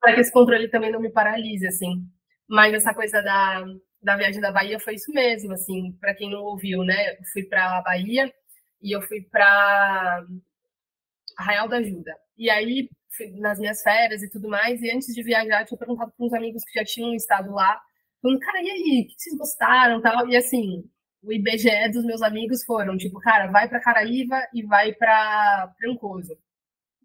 [0.00, 2.06] Para que esse controle também não me paralise, assim.
[2.48, 3.64] Mas essa coisa da,
[4.04, 7.12] da viagem da Bahia foi isso mesmo, assim, para quem não ouviu, né?
[7.12, 8.32] Eu fui para a Bahia
[8.82, 10.24] e eu fui para
[11.38, 12.14] Arraial da Ajuda.
[12.36, 12.88] E aí,
[13.38, 16.32] nas minhas férias e tudo mais, e antes de viajar, eu tinha perguntado para uns
[16.32, 17.80] amigos que já tinham estado lá,
[18.24, 20.26] Falando, cara, e aí, o que vocês gostaram tal?
[20.30, 20.82] E assim,
[21.22, 26.34] o IBGE dos meus amigos foram, tipo, cara, vai para Caraíva e vai para Trancoso.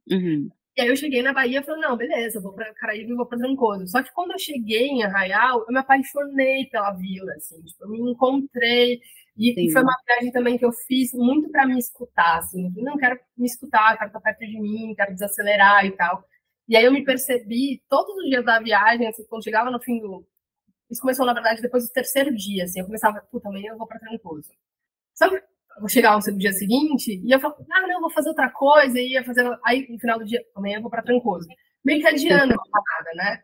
[0.10, 0.50] Uhum.
[0.78, 3.26] E aí eu cheguei na Bahia e falei, não, beleza, vou para Caraíva e vou
[3.26, 3.88] para Trancoso.
[3.88, 7.90] Só que quando eu cheguei em Arraial, eu me apaixonei pela vila, assim, tipo, eu
[7.90, 9.02] me encontrei.
[9.38, 12.98] E, e foi uma viagem também que eu fiz muito para me escutar, assim, não
[12.98, 16.24] quero me escutar, quero estar perto de mim, quero desacelerar e tal.
[16.68, 20.00] E aí eu me percebi todos os dias da viagem, assim, quando chegava no fim
[20.00, 20.26] do,
[20.90, 23.88] isso começou, na verdade, depois do terceiro dia, assim, eu começava, puta, amanhã eu vou
[23.88, 24.50] para Trancoso.
[25.14, 25.42] Sabe,
[25.80, 29.14] vou chegar no dia seguinte e eu falo, ah, não, vou fazer outra coisa, e
[29.14, 31.48] ia fazer, aí no final do dia, amanhã eu vou para Trancoso.
[31.84, 33.44] Meio que adiando a parada, né?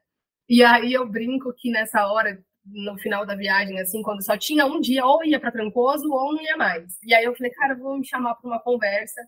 [0.49, 4.65] E aí eu brinco que nessa hora, no final da viagem, assim, quando só tinha
[4.65, 6.97] um dia, ou ia para Trancoso ou não ia mais.
[7.03, 9.21] E aí eu falei, cara, vou me chamar para uma conversa.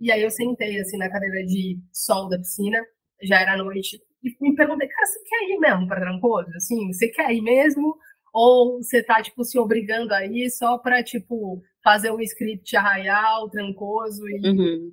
[0.00, 2.78] E aí eu sentei, assim, na cadeira de sol da piscina,
[3.22, 6.50] já era noite, e me perguntei, cara, você quer ir mesmo para Trancoso?
[6.56, 7.96] Assim, você quer ir mesmo?
[8.32, 13.50] Ou você tá, tipo, se obrigando a ir só para, tipo, fazer um script arraial,
[13.50, 14.48] Trancoso e...
[14.48, 14.92] Uhum.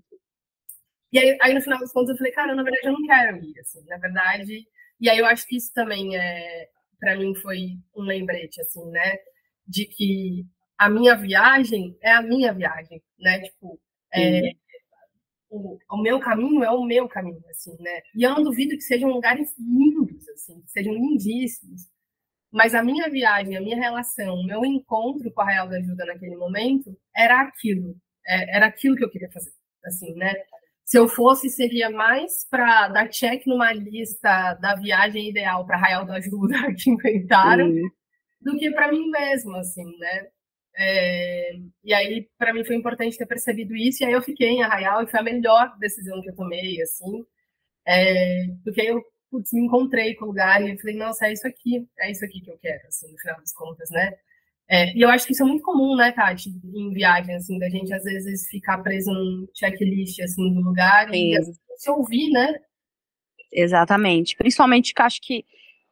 [1.11, 3.37] E aí, aí, no final das contas, eu falei, cara, na verdade, eu não quero
[3.43, 4.67] ir, assim, na verdade...
[4.99, 6.69] E aí eu acho que isso também, é,
[6.99, 9.17] para mim, foi um lembrete, assim, né?
[9.65, 10.45] De que
[10.77, 13.41] a minha viagem é a minha viagem, né?
[13.41, 13.79] Tipo,
[14.13, 14.51] é,
[15.49, 18.01] o, o, meu caminho é o meu caminho, assim, né?
[18.15, 21.83] E eu não duvido que sejam lugares lindos, assim, que sejam lindíssimos.
[22.57, 26.05] Mas a minha viagem, a minha relação, o meu encontro com a Real da Ajuda
[26.05, 27.95] naquele momento era aquilo.
[28.27, 29.51] É, era aquilo que eu queria fazer,
[29.85, 30.33] assim, né?
[30.83, 36.03] Se eu fosse, seria mais para dar check numa lista da viagem ideal para Real
[36.03, 37.89] da Ajuda que inventaram, Sim.
[38.41, 40.27] do que para mim mesmo, assim, né?
[40.79, 41.51] É,
[41.83, 44.01] e aí, para mim, foi importante ter percebido isso.
[44.01, 47.23] E aí, eu fiquei em Arraial e foi a melhor decisão que eu tomei, assim.
[47.85, 51.87] É, porque eu putz, me encontrei com o lugar e falei, nossa, é isso aqui,
[51.99, 54.11] é isso aqui que eu quero, assim, no final das contas, né?
[54.69, 57.69] É, e eu acho que isso é muito comum, né, Tati, em viagem, assim, da
[57.69, 61.35] gente às vezes ficar preso num checklist, assim, do lugar Sim.
[61.35, 61.43] e
[61.77, 62.59] se ouvir, né?
[63.51, 64.35] Exatamente.
[64.35, 65.45] Principalmente que acho que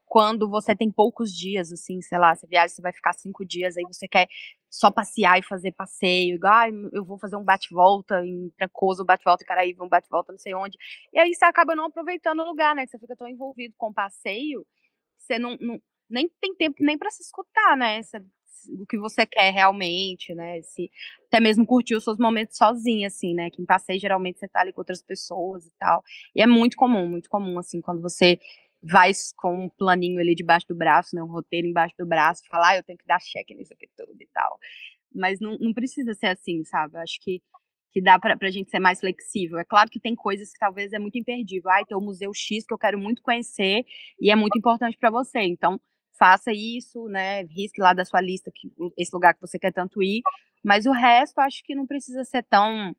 [0.06, 3.76] quando você tem poucos dias, assim, sei lá, você viaja, você vai ficar cinco dias,
[3.78, 4.28] aí você quer
[4.70, 9.44] só passear e fazer passeio, igual, ah, eu vou fazer um bate-volta em Trancoso, bate-volta
[9.44, 10.78] em Caraíba, um bate-volta não sei onde,
[11.14, 13.94] e aí você acaba não aproveitando o lugar, né, você fica tão envolvido com o
[13.94, 14.66] passeio,
[15.18, 18.18] você não, não nem tem tempo nem para se escutar, né, você,
[18.80, 20.92] o que você quer realmente, né, se,
[21.28, 24.62] até mesmo curtir os seus momentos sozinho, assim, né, que em passeio geralmente você tá
[24.62, 26.04] ali com outras pessoas e tal,
[26.36, 28.40] e é muito comum, muito comum, assim, quando você
[28.86, 32.70] vai com um planinho ali debaixo do braço, né, um roteiro embaixo do braço, falar,
[32.70, 34.60] ah, eu tenho que dar cheque nisso aqui tudo e tal.
[35.14, 36.98] mas não, não precisa ser assim, sabe?
[36.98, 37.42] Acho que,
[37.92, 39.58] que dá para a gente ser mais flexível.
[39.60, 41.72] É claro que tem coisas que talvez é muito imperdível.
[41.72, 43.86] Ai, tem o Museu X que eu quero muito conhecer
[44.20, 45.42] e é muito importante para você.
[45.42, 45.80] Então,
[46.20, 47.44] faça isso, né?
[47.44, 50.22] Risque lá da sua lista que, esse lugar que você quer tanto ir.
[50.64, 52.96] Mas o resto, acho que não precisa ser tão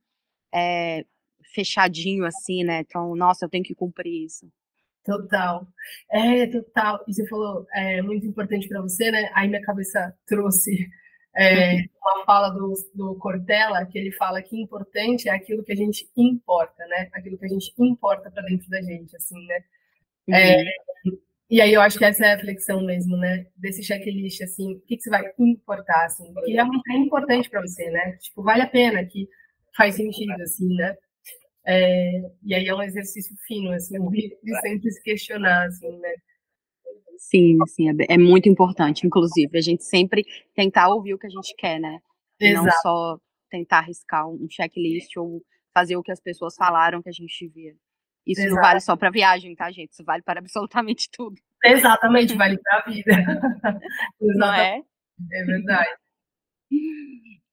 [0.54, 1.04] é,
[1.54, 2.80] fechadinho assim, né?
[2.80, 4.50] Então, nossa, eu tenho que cumprir isso.
[5.06, 5.66] Total.
[6.10, 7.04] É, total.
[7.06, 9.30] E você falou, é muito importante para você, né?
[9.34, 10.88] Aí minha cabeça trouxe
[11.36, 15.76] é, uma fala do, do Cortella, que ele fala que importante é aquilo que a
[15.76, 17.08] gente importa, né?
[17.12, 19.64] Aquilo que a gente importa para dentro da gente, assim, né?
[20.28, 20.62] É,
[21.04, 21.18] uhum.
[21.48, 23.46] e aí eu acho que essa é a reflexão mesmo, né?
[23.56, 27.60] Desse checklist, assim, o que, que você vai importar, assim, que realmente é importante para
[27.60, 28.16] você, né?
[28.20, 29.28] Tipo, vale a pena, que
[29.76, 30.96] faz sentido, assim, né?
[31.66, 36.14] É, e aí é um exercício fino, assim, de, de sempre se questionar, assim, né?
[37.18, 40.24] Sim, sim, é, é, muito importante, inclusive, a gente sempre
[40.54, 41.98] tentar ouvir o que a gente quer, né?
[42.40, 43.18] E não só
[43.50, 47.74] tentar arriscar um checklist ou fazer o que as pessoas falaram que a gente devia.
[48.26, 48.54] Isso Exato.
[48.54, 49.92] não vale só para viagem, tá, gente?
[49.92, 51.36] Isso vale para absolutamente tudo.
[51.64, 53.12] Exatamente, vale para a vida.
[54.20, 54.82] não é?
[55.32, 55.90] É verdade.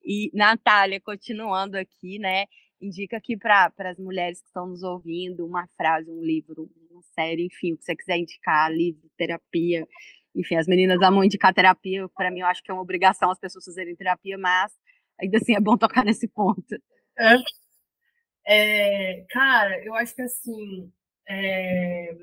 [0.06, 2.45] E, Natália, continuando aqui, né?
[2.84, 7.46] Indica aqui para as mulheres que estão nos ouvindo uma frase, um livro, uma série,
[7.46, 9.88] enfim, o que você quiser indicar, livro, terapia.
[10.36, 12.10] Enfim, as meninas amam indicar terapia.
[12.10, 14.74] Para mim, eu acho que é uma obrigação as pessoas fazerem terapia, mas
[15.17, 16.76] ainda assim é bom tocar nesse ponto.
[17.17, 17.38] É,
[18.46, 20.91] é cara, eu acho que assim.
[21.30, 22.13] É,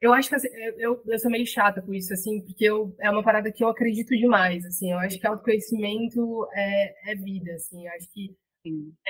[0.00, 3.10] eu acho que assim, eu, eu sou meio chata com isso, assim, porque eu, é
[3.10, 4.92] uma parada que eu acredito demais, assim.
[4.92, 7.86] Eu acho que autoconhecimento é, é vida, assim.
[7.86, 8.34] Eu acho que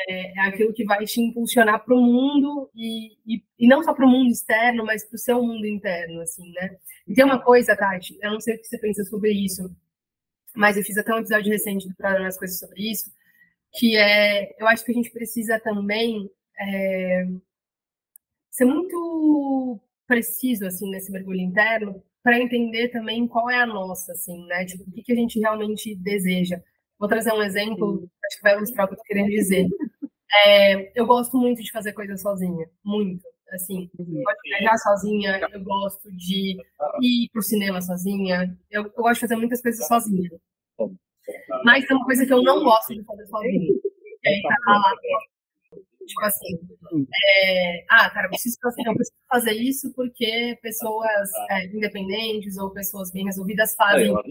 [0.09, 3.93] é, é aquilo que vai te impulsionar para o mundo e, e, e, não só
[3.95, 6.77] para o mundo externo, mas para o seu mundo interno, assim, né?
[7.07, 9.71] E tem uma coisa, Tati, eu não sei o que você pensa sobre isso,
[10.55, 13.11] mas eu fiz até um episódio recente do Programa as Coisas sobre isso,
[13.75, 17.27] que é, eu acho que a gente precisa também é,
[18.51, 19.60] ser muito
[20.11, 24.65] preciso assim nesse mergulho interno para entender também qual é a nossa, assim, né?
[24.65, 26.61] Tipo, o que, que a gente realmente deseja.
[26.99, 29.67] Vou trazer um exemplo, acho que vai ilustrar o que eu estou querendo dizer.
[30.47, 33.21] É, eu gosto muito de fazer coisas sozinha, muito.
[33.53, 36.57] Assim, eu gosto de viajar sozinha, eu gosto de
[37.03, 40.31] ir pro cinema sozinha, eu, eu gosto de fazer muitas coisas sozinha.
[41.65, 43.75] Mas tem uma coisa que eu não gosto de fazer sozinha.
[44.25, 44.95] É tá lá
[46.07, 46.59] Tipo assim,
[47.43, 52.71] é, ah, cara, eu preciso, fazer, eu preciso fazer isso porque pessoas é, independentes ou
[52.71, 54.07] pessoas bem resolvidas fazem.
[54.07, 54.23] Então, eu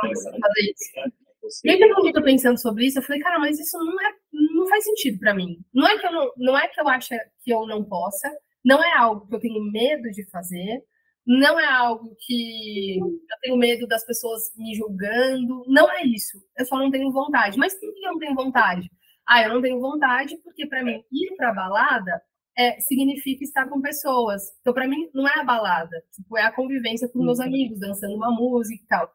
[0.00, 1.64] preciso fazer isso.
[1.64, 4.12] E aí, quando eu tô pensando sobre isso, eu falei, cara, mas isso não, é,
[4.32, 5.58] não faz sentido para mim.
[5.72, 7.10] Não é, que eu não, não é que eu acho
[7.42, 8.30] que eu não possa,
[8.64, 10.82] não é algo que eu tenho medo de fazer,
[11.26, 16.38] não é algo que eu tenho medo das pessoas me julgando, não é isso.
[16.56, 17.58] Eu só não tenho vontade.
[17.58, 18.90] Mas por que eu não tenho vontade?
[19.26, 22.22] Ah, eu não tenho vontade, porque para mim ir para a balada
[22.56, 24.42] é, significa estar com pessoas.
[24.60, 27.46] Então, para mim, não é a balada, tipo, é a convivência com meus uhum.
[27.46, 29.12] amigos, dançando uma música e tal.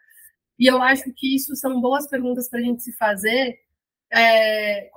[0.57, 3.57] E eu acho que isso são boas perguntas para a gente se fazer
[4.11, 4.89] é,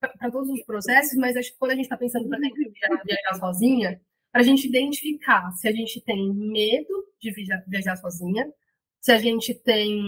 [0.00, 2.70] para todos os processos, mas acho que quando a gente está pensando, por exemplo, em
[2.70, 4.00] viajar, viajar sozinha,
[4.32, 8.52] para a gente identificar se a gente tem medo de viajar, viajar sozinha,
[9.00, 10.02] se a gente tem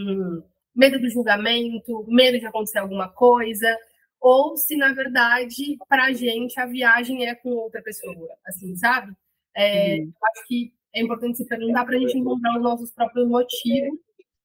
[0.74, 3.76] medo do julgamento, medo de acontecer alguma coisa,
[4.20, 9.12] ou se na verdade para a gente a viagem é com outra pessoa, assim, sabe?
[9.56, 10.12] É, uhum.
[10.22, 13.98] Acho que é importante se perguntar para a gente encontrar os nossos próprios motivos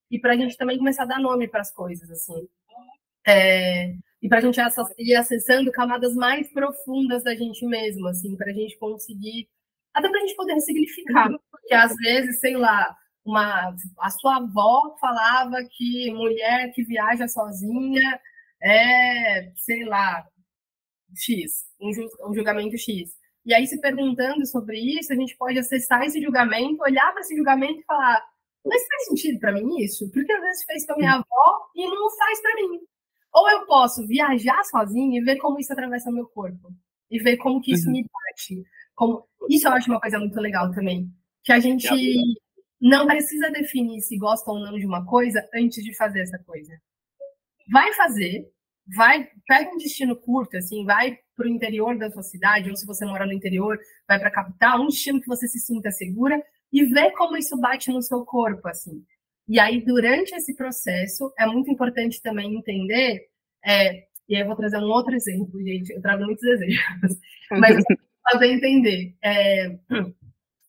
[0.10, 2.48] e para a gente também começar a dar nome para as coisas, assim.
[3.28, 4.60] É, e para a gente
[5.00, 9.50] ir acessando camadas mais profundas da gente mesmo, assim, para a gente conseguir,
[9.94, 14.96] até para a gente poder ressignificar, porque às vezes, sei lá, uma, a sua avó
[15.02, 18.20] falava que mulher que viaja sozinha
[18.66, 20.26] é, sei lá,
[21.16, 23.12] X, um, julgamento X.
[23.46, 27.36] E aí, se perguntando sobre isso, a gente pode acessar esse julgamento, olhar para esse
[27.36, 28.24] julgamento e falar:
[28.66, 30.10] mas faz sentido para mim isso?
[30.12, 32.80] Porque às vezes fez para minha avó e não faz para mim.
[33.32, 36.74] Ou eu posso viajar sozinha e ver como isso atravessa meu corpo.
[37.12, 37.94] E ver como que isso uhum.
[37.94, 38.64] me bate.
[38.96, 39.28] Como...
[39.50, 41.08] Isso eu acho uma coisa muito legal também.
[41.44, 41.88] Que a gente
[42.82, 46.74] não precisa definir se gosta ou não de uma coisa antes de fazer essa coisa.
[47.72, 48.48] Vai fazer,
[48.88, 52.86] vai, pega um destino curto, assim, vai para o interior da sua cidade, ou se
[52.86, 53.78] você mora no interior,
[54.08, 57.58] vai para a capital, um destino que você se sinta segura e vê como isso
[57.60, 59.04] bate no seu corpo, assim.
[59.48, 63.28] E aí, durante esse processo, é muito importante também entender,
[63.64, 67.18] é, e aí eu vou trazer um outro exemplo, gente, eu trago muitos exemplos,
[67.52, 67.76] mas
[68.32, 69.16] fazer entender.
[69.24, 69.78] É,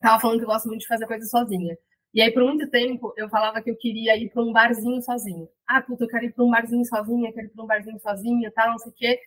[0.01, 1.77] tava falando que eu gosto muito de fazer coisas sozinha.
[2.17, 5.47] E aí, por muito tempo, eu falava que eu queria ir para um barzinho sozinho.
[5.67, 8.51] Ah, puta, eu quero ir para um barzinho sozinha, quero ir para um barzinho sozinha,
[8.53, 9.21] tal, não sei o quê.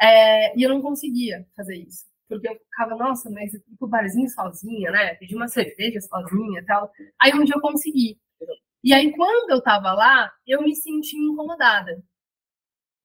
[0.00, 2.04] É, e eu não conseguia fazer isso.
[2.28, 5.14] Porque eu ficava, nossa, mas eu fui pro barzinho sozinha, né?
[5.14, 6.92] Pedi uma cerveja sozinha tal.
[7.20, 8.18] Aí um dia eu consegui.
[8.84, 12.02] E aí, quando eu tava lá, eu me senti incomodada.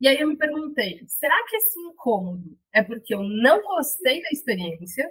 [0.02, 4.30] E aí eu me perguntei, será que esse incômodo é porque eu não gostei da
[4.32, 5.10] experiência?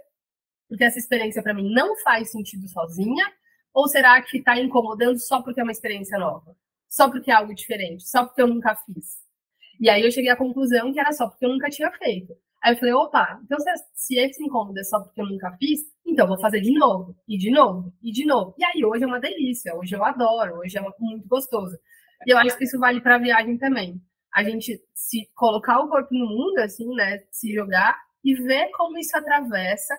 [0.69, 3.25] Porque essa experiência para mim não faz sentido sozinha?
[3.73, 6.57] Ou será que está incomodando só porque é uma experiência nova?
[6.89, 8.09] Só porque é algo diferente?
[8.09, 9.21] Só porque eu nunca fiz?
[9.81, 12.35] E aí eu cheguei à conclusão que era só porque eu nunca tinha feito.
[12.63, 15.81] Aí eu falei, opa, então se, se esse incômodo é só porque eu nunca fiz,
[16.07, 18.55] então vou fazer de novo, e de novo, e de novo.
[18.59, 21.79] E aí hoje é uma delícia, hoje eu adoro, hoje é muito gostoso.
[22.27, 24.03] E eu acho que isso vale para viagem também.
[24.35, 28.99] A gente se colocar o corpo no mundo, assim, né, se jogar e ver como
[28.99, 29.97] isso atravessa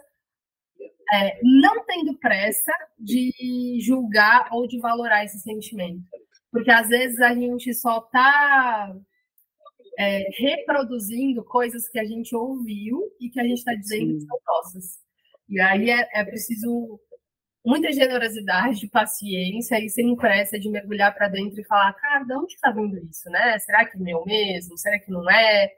[1.13, 6.03] é, não tendo pressa de julgar ou de valorar esse sentimento.
[6.51, 8.93] Porque às vezes a gente só está
[9.97, 14.17] é, reproduzindo coisas que a gente ouviu e que a gente está dizendo Sim.
[14.19, 14.85] que são nossas.
[15.49, 16.99] E aí é, é preciso
[17.65, 22.53] muita generosidade, paciência e sem pressa de mergulhar para dentro e falar, cara, de onde
[22.53, 23.57] está vindo isso, né?
[23.59, 24.77] Será que é meu mesmo?
[24.77, 25.69] Será que não é?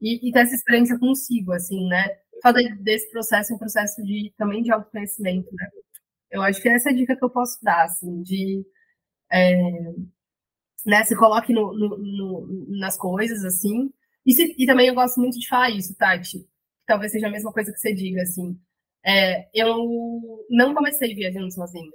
[0.00, 2.08] E, e ter essa experiência consigo, assim, né?
[2.44, 5.70] Fazer desse processo um processo de também de autoconhecimento, né?
[6.30, 8.66] Eu acho que essa é a dica que eu posso dar, assim, de
[9.32, 9.70] é,
[10.84, 13.90] né, se coloque no, no, no, nas coisas, assim.
[14.26, 16.46] E, se, e, também eu gosto muito de falar isso, Tati.
[16.86, 18.58] Talvez seja a mesma coisa que você diga, assim.
[19.04, 21.92] É, eu não comecei viajando sozinha.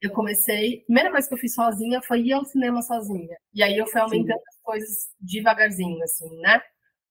[0.00, 3.36] Eu comecei, a primeira coisa que eu fiz sozinha foi ir ao cinema sozinha.
[3.52, 4.44] E aí eu fui aumentando Sim.
[4.48, 6.62] as coisas devagarzinho, assim, né?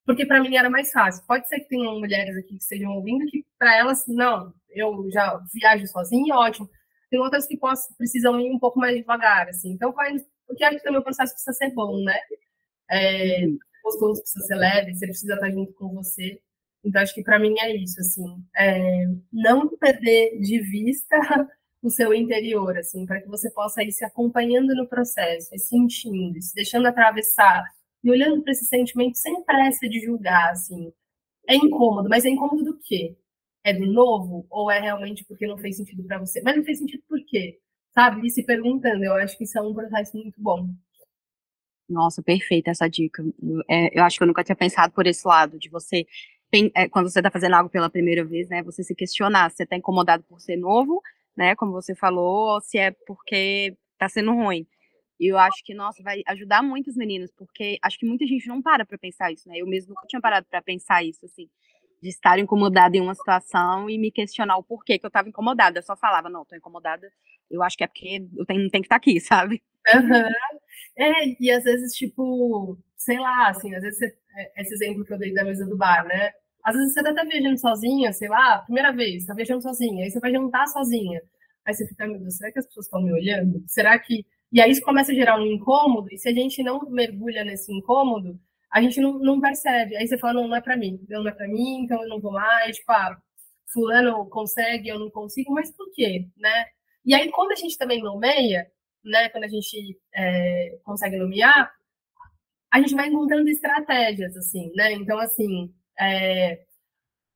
[0.06, 1.26] Porque para mim era mais fácil.
[1.28, 5.42] Pode ser que tenham mulheres aqui que estejam ouvindo que para elas, não, eu já
[5.54, 6.70] viajo sozinha, ótimo.
[7.10, 9.72] Tem outras que possam, precisam ir um pouco mais devagar, assim.
[9.72, 10.14] Então, vai,
[10.48, 12.18] porque acho que também o processo precisa ser bom, né?
[12.90, 13.58] É, uhum.
[13.84, 16.40] gostoso precisa ser leve, você precisa estar junto com você.
[16.84, 18.44] Então, acho que para mim é isso, assim.
[18.56, 21.18] É, não perder de vista
[21.82, 26.38] o seu interior, assim, para que você possa ir se acompanhando no processo, e sentindo,
[26.38, 27.64] e se deixando atravessar
[28.06, 30.94] e olhando para esse sentimento sem pressa de julgar, assim.
[31.50, 33.18] É incômodo, mas é incômodo do quê?
[33.64, 36.40] É do novo ou é realmente porque não fez sentido para você?
[36.44, 37.60] Mas não fez sentido por quê?
[37.96, 38.28] Sabe?
[38.28, 40.70] E se perguntando, eu acho que isso é um processo muito bom.
[41.90, 43.24] Nossa, perfeita essa dica.
[43.68, 46.06] É, eu acho que eu nunca tinha pensado por esse lado, de você,
[46.76, 49.64] é, quando você está fazendo algo pela primeira vez, né, você se questionar se você
[49.64, 51.02] está incomodado por ser novo,
[51.36, 54.68] né, como você falou, ou se é porque está sendo ruim.
[55.20, 58.62] E eu acho que, nossa, vai ajudar muitos meninos, porque acho que muita gente não
[58.62, 59.56] para para pensar isso, né?
[59.58, 61.50] Eu mesmo nunca tinha parado para pensar isso, assim,
[62.02, 65.80] de estar incomodada em uma situação e me questionar o porquê que eu estava incomodada.
[65.80, 67.10] Eu só falava, não, tô incomodada,
[67.50, 69.64] eu acho que é porque eu tenho, tenho que estar tá aqui, sabe?
[69.94, 70.30] Uhum.
[70.98, 75.14] É, e às vezes, tipo, sei lá, assim, às vezes, você, é, esse exemplo que
[75.14, 76.32] eu dei da mesa do bar, né?
[76.64, 80.20] Às vezes você tá viajando sozinha, sei lá, primeira vez, tá viajando sozinha, aí você
[80.20, 81.22] vai jantar sozinha.
[81.66, 83.64] Aí você fica, meu Deus, será que as pessoas estão me olhando?
[83.68, 84.26] Será que
[84.56, 87.74] e aí isso começa a gerar um incômodo, e se a gente não mergulha nesse
[87.74, 88.40] incômodo,
[88.72, 89.98] a gente não, não percebe.
[89.98, 92.22] Aí você fala, não, não é para mim, não é para mim, então eu não
[92.22, 93.18] vou mais, tipo, ah,
[93.74, 96.68] fulano consegue, eu não consigo, mas por quê, né?
[97.06, 98.66] E aí quando a gente também nomeia,
[99.04, 101.70] né, quando a gente é, consegue nomear,
[102.72, 104.94] a gente vai encontrando estratégias, assim, né?
[104.94, 106.62] Então, assim, é,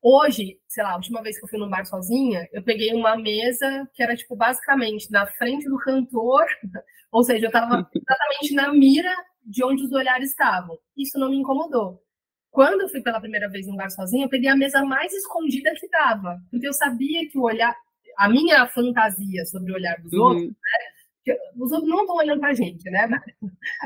[0.02, 3.18] Hoje, sei lá, a última vez que eu fui num bar sozinha, eu peguei uma
[3.18, 6.46] mesa que era, tipo, basicamente na frente do cantor,
[7.12, 9.14] ou seja, eu estava exatamente na mira
[9.46, 10.78] de onde os olhares estavam.
[10.98, 12.02] Isso não me incomodou.
[12.50, 15.74] Quando eu fui pela primeira vez num bar sozinha, eu peguei a mesa mais escondida
[15.76, 17.76] que dava, porque eu sabia que o olhar,
[18.18, 20.22] a minha fantasia sobre o olhar dos uhum.
[20.22, 21.34] outros, né?
[21.58, 23.08] os outros não estão olhando pra gente, né?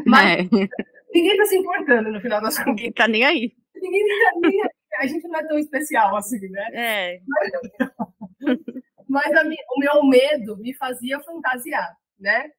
[0.05, 0.43] Mas é.
[1.13, 2.75] ninguém está se importando no final das contas.
[2.75, 3.51] Ninguém tá nem aí.
[3.75, 6.69] Ninguém tá nem aí a gente não é tão especial assim, né?
[6.73, 7.19] É.
[9.05, 12.49] Mas, mas minha, o meu medo me fazia fantasiar, né?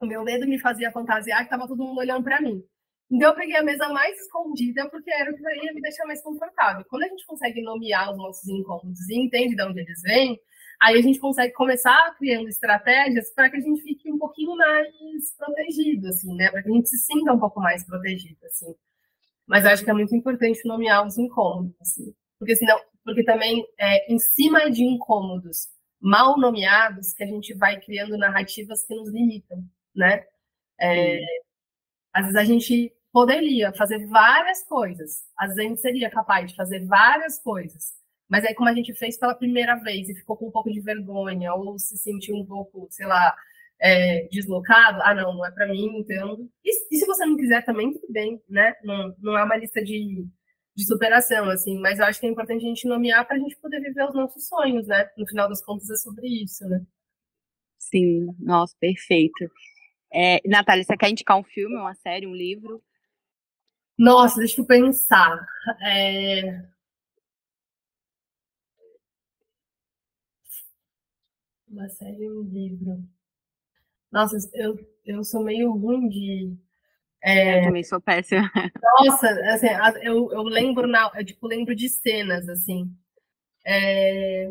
[0.00, 2.64] O meu medo me fazia fantasiar que estava todo mundo olhando para mim.
[3.10, 6.22] Então eu peguei a mesa mais escondida porque era o que ia me deixar mais
[6.22, 6.84] confortável.
[6.88, 10.38] Quando a gente consegue nomear os nossos incômodos e entende de onde eles vêm,
[10.80, 15.34] aí a gente consegue começar criando estratégias para que a gente fique um pouquinho mais
[15.36, 16.50] protegido, assim, né?
[16.50, 18.74] Para que a gente se sinta um pouco mais protegido, assim.
[19.48, 24.12] Mas acho que é muito importante nomear os incômodos, assim, porque senão, porque também é
[24.12, 25.68] em cima de incômodos
[26.00, 29.64] mal nomeados que a gente vai criando narrativas que nos limitam,
[29.96, 30.24] né?
[30.80, 31.20] É,
[32.12, 36.56] às vezes a gente poderia fazer várias coisas, às vezes a gente seria capaz de
[36.56, 37.94] fazer várias coisas,
[38.28, 40.80] Mas aí, como a gente fez pela primeira vez e ficou com um pouco de
[40.80, 43.34] vergonha, ou se sentiu um pouco, sei lá,
[43.80, 46.48] é, deslocado, ah, não, não é para mim, então.
[46.64, 48.74] E, e, se você não quiser também, tudo bem, né?
[48.82, 50.26] Não, não é uma lista de,
[50.74, 53.56] de superação, assim, mas eu acho que é importante a gente nomear para a gente
[53.56, 55.08] poder viver os nossos sonhos, né?
[55.16, 56.84] No final das contas, é sobre isso, né?
[57.78, 59.50] Sim, nossa, perfeito.
[60.12, 62.82] É, Natália, você quer indicar um filme, uma série, um livro?
[63.98, 65.46] Nossa, deixa eu pensar.
[65.82, 66.62] É...
[71.68, 73.17] Uma série, um livro.
[74.10, 76.56] Nossa, eu, eu sou meio ruim de.
[77.22, 77.60] É...
[77.60, 78.50] Eu também sou péssima.
[79.00, 79.68] Nossa, assim,
[80.02, 82.90] eu, eu lembro, na, eu, tipo, lembro de cenas, assim.
[83.66, 84.48] É...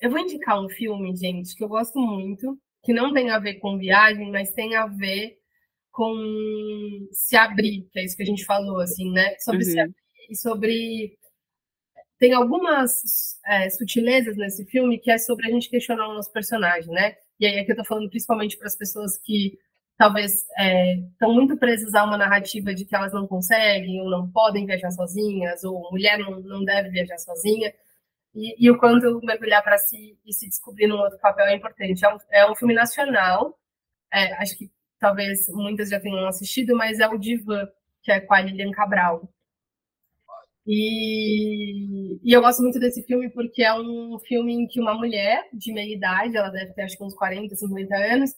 [0.00, 3.54] Eu vou indicar um filme, gente, que eu gosto muito, que não tem a ver
[3.54, 5.38] com viagem, mas tem a ver
[5.90, 6.14] com
[7.10, 9.34] se abrir, que é isso que a gente falou, assim, né?
[9.40, 9.70] Sobre uhum.
[9.72, 9.96] se abrir
[10.30, 11.18] e sobre.
[12.18, 16.90] Tem algumas é, sutilezas nesse filme que é sobre a gente questionar o nosso personagem,
[16.90, 17.16] né?
[17.38, 19.58] E aí aqui eu tô falando principalmente para as pessoas que
[19.96, 24.30] talvez estão é, muito presas a uma narrativa de que elas não conseguem ou não
[24.30, 27.72] podem viajar sozinhas, ou mulher não, não deve viajar sozinha.
[28.34, 32.04] E, e o quanto mergulhar para si e se descobrir num outro papel é importante.
[32.04, 33.58] É um, é um filme nacional,
[34.12, 37.72] é, acho que talvez muitas já tenham assistido, mas é o Diva,
[38.02, 39.28] que é com a Lilian Cabral.
[40.70, 45.48] E, e, eu gosto muito desse filme porque é um filme em que uma mulher
[45.50, 48.34] de meia idade, ela deve ter acho que uns 40, 50 anos,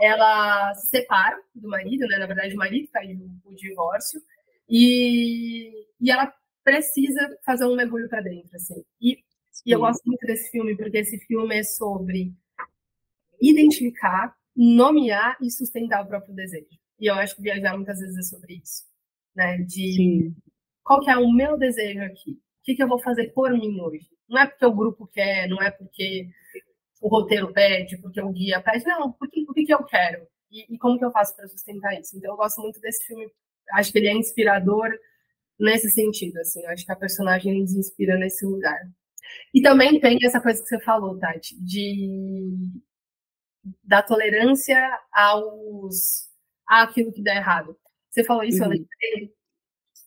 [0.00, 2.16] ela se separa do marido, né?
[2.16, 4.18] Na verdade, o marido pediu o divórcio,
[4.66, 5.70] e,
[6.00, 6.32] e ela
[6.64, 8.82] precisa fazer um mergulho para dentro, assim.
[8.98, 9.18] E,
[9.66, 12.32] e eu gosto muito desse filme porque esse filme é sobre
[13.38, 16.78] identificar, nomear e sustentar o próprio desejo.
[16.98, 18.84] E eu acho que viajar muitas vezes é sobre isso,
[19.36, 19.58] né?
[19.58, 20.45] De Sim
[20.86, 22.30] qual que é o meu desejo aqui?
[22.30, 24.06] O que, que eu vou fazer por mim hoje?
[24.28, 26.28] Não é porque o grupo quer, não é porque
[27.02, 30.26] o roteiro pede, porque o guia pede, não, porque, o que, que eu quero?
[30.48, 32.16] E, e como que eu faço para sustentar isso?
[32.16, 33.28] Então, eu gosto muito desse filme,
[33.72, 34.88] acho que ele é inspirador
[35.58, 38.78] nesse sentido, assim, acho que a personagem nos inspira nesse lugar.
[39.52, 42.54] E também tem essa coisa que você falou, Tati, de
[43.82, 44.80] da tolerância
[45.12, 46.28] aos
[46.64, 47.76] àquilo que dá errado.
[48.08, 48.66] Você falou isso, uhum.
[48.66, 49.35] eu lembrei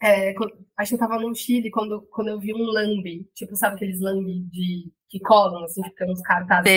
[0.02, 0.34] é,
[0.78, 4.00] acho que eu tava no Chile quando, quando eu vi um lambe, tipo, sabe aqueles
[4.00, 6.72] lambe de, que colam, assim, ficam uns cartazes.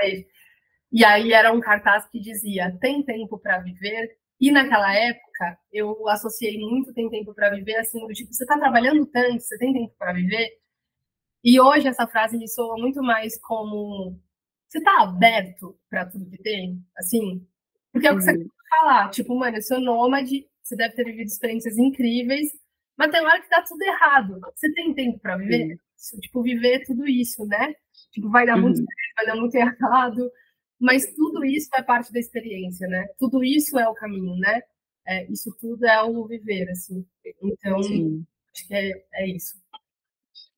[0.00, 0.26] Sei.
[0.92, 4.16] E aí era um cartaz que dizia: tem tempo para viver.
[4.40, 8.58] E naquela época eu associei muito tem tempo para viver, assim, do tipo, você está
[8.58, 10.50] trabalhando tanto, você tem tempo para viver.
[11.42, 14.20] E hoje essa frase me soa muito mais como
[14.68, 17.46] você está aberto para tudo que tem, assim,
[17.92, 21.28] porque é o que você falar, tipo, mano, eu sou nômade, você deve ter vivido
[21.28, 22.48] experiências incríveis,
[22.98, 24.40] mas tem hora que dá tudo errado.
[24.54, 25.74] Você tem tempo para viver?
[25.74, 26.20] Uhum.
[26.20, 27.74] Tipo, viver tudo isso, né?
[28.10, 28.62] Tipo, vai dar uhum.
[28.62, 30.30] muito certo, vai dar muito errado,
[30.80, 33.06] mas tudo isso é parte da experiência, né?
[33.18, 34.60] Tudo isso é o caminho, né?
[35.06, 37.06] É, isso tudo é o viver, assim.
[37.42, 38.26] Então, Sim.
[38.52, 39.54] acho que é, é isso.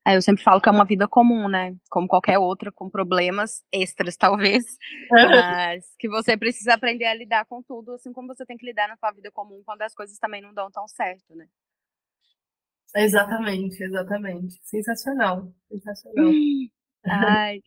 [0.09, 1.77] É, eu sempre falo que é uma vida comum, né?
[1.91, 4.65] Como qualquer outra, com problemas extras, talvez.
[5.11, 8.89] mas que você precisa aprender a lidar com tudo, assim como você tem que lidar
[8.89, 11.47] na sua vida comum quando as coisas também não dão tão certo, né?
[12.97, 14.59] Exatamente, exatamente.
[14.63, 16.33] Sensacional, sensacional.
[17.05, 17.61] Ai,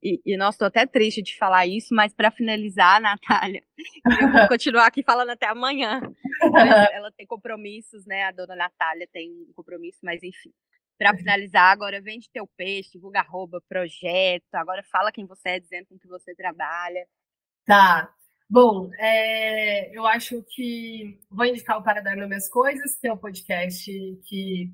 [0.00, 3.62] e, e nossa, tô até triste de falar isso, mas para finalizar, Natália,
[4.20, 6.00] eu vou continuar aqui falando até amanhã.
[6.92, 8.22] Ela tem compromissos, né?
[8.22, 10.52] A dona Natália tem um compromisso, mas enfim.
[10.98, 15.86] Para finalizar, agora vende teu peixe, divulga arroba, projeto, agora fala quem você é, dizendo
[15.86, 17.06] com que você trabalha.
[17.64, 18.12] Tá.
[18.50, 23.12] Bom, é, eu acho que vou indicar o Para Dar Nome às Coisas, que é
[23.12, 23.84] um podcast
[24.24, 24.72] que,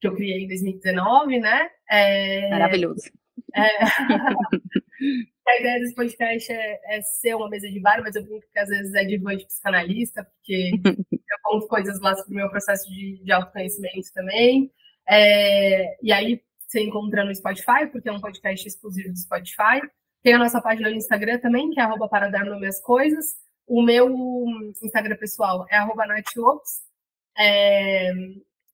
[0.00, 1.68] que eu criei em 2019, né?
[1.90, 3.10] É, Maravilhoso.
[3.54, 3.60] É,
[5.48, 8.58] a ideia desse podcast é, é, ser uma mesa de bar, mas eu brinco que
[8.58, 10.70] às vezes é de de psicanalista, porque
[11.12, 14.72] eu conto coisas lá sobre o meu processo de, de autoconhecimento também.
[15.10, 19.80] É, e aí você encontra no Spotify, porque é um podcast exclusivo do Spotify.
[20.22, 23.34] Tem a nossa página no Instagram também, que é arroba para dar nome às coisas.
[23.66, 24.08] O meu
[24.80, 26.04] Instagram pessoal é arroba
[27.36, 28.12] é,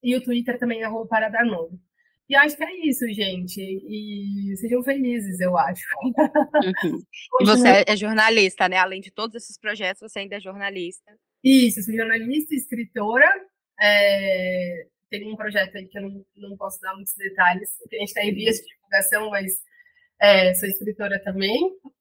[0.03, 1.81] e o Twitter também é arroba para dar nome.
[2.29, 3.61] E acho que é isso, gente.
[3.61, 5.87] E sejam felizes, eu acho.
[6.03, 7.03] Uhum.
[7.41, 8.77] E você é jornalista, né?
[8.77, 11.17] Além de todos esses projetos, você ainda é jornalista.
[11.43, 13.31] Isso, sou jornalista, escritora.
[13.81, 17.99] É tem um projeto aí que eu não, não posso dar muitos detalhes, porque a
[18.01, 19.61] gente está em vias de divulgação, mas
[20.21, 21.57] é, sou escritora também.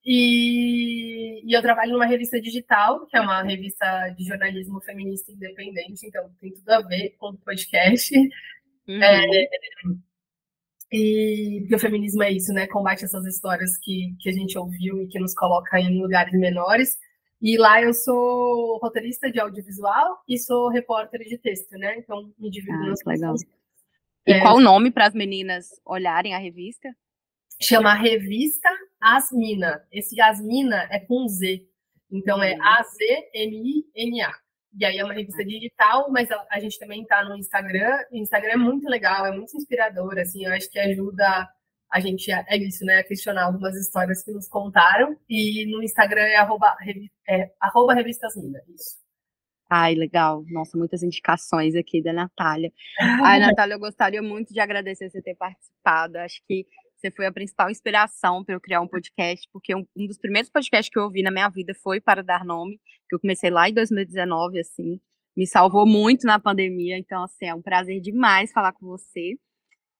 [0.05, 6.07] E, e, eu trabalho numa revista digital, que é uma revista de jornalismo feminista independente,
[6.07, 8.15] então tem tudo a ver com o podcast.
[8.87, 9.03] Uhum.
[9.03, 9.47] É,
[10.91, 12.67] E porque o feminismo é isso, né?
[12.67, 16.95] Combate essas histórias que, que a gente ouviu e que nos coloca em lugares menores.
[17.45, 21.95] E lá eu sou roteirista de audiovisual e sou repórter de texto, né?
[21.99, 23.35] Então me divido ah, nas legal.
[24.25, 26.89] E é, qual o nome para as meninas olharem a revista?
[27.61, 28.67] Chama Revista
[28.99, 29.85] Asmina.
[29.91, 31.63] Esse Asmina é com Z.
[32.11, 34.33] Então é A-Z-M-I-N-A.
[34.79, 38.05] E aí é uma revista digital, mas a, a gente também está no Instagram.
[38.11, 41.47] O Instagram é muito legal, é muito inspirador, assim, eu acho que ajuda
[41.91, 45.17] a gente, é isso, né, questionar algumas histórias que nos contaram.
[45.29, 46.75] E no Instagram é arroba,
[47.29, 49.05] é, arroba revistas Mina, isso.
[49.69, 50.43] Ai, legal.
[50.49, 52.71] Nossa, muitas indicações aqui da Natália.
[53.25, 56.17] Ai, Natália, eu gostaria muito de agradecer você ter participado.
[56.17, 60.07] Acho que você foi a principal inspiração para eu criar um podcast, porque um, um,
[60.07, 63.19] dos primeiros podcasts que eu ouvi na minha vida foi para dar nome, que eu
[63.19, 64.99] comecei lá em 2019, assim,
[65.35, 69.37] me salvou muito na pandemia, então, assim, é um prazer demais falar com você.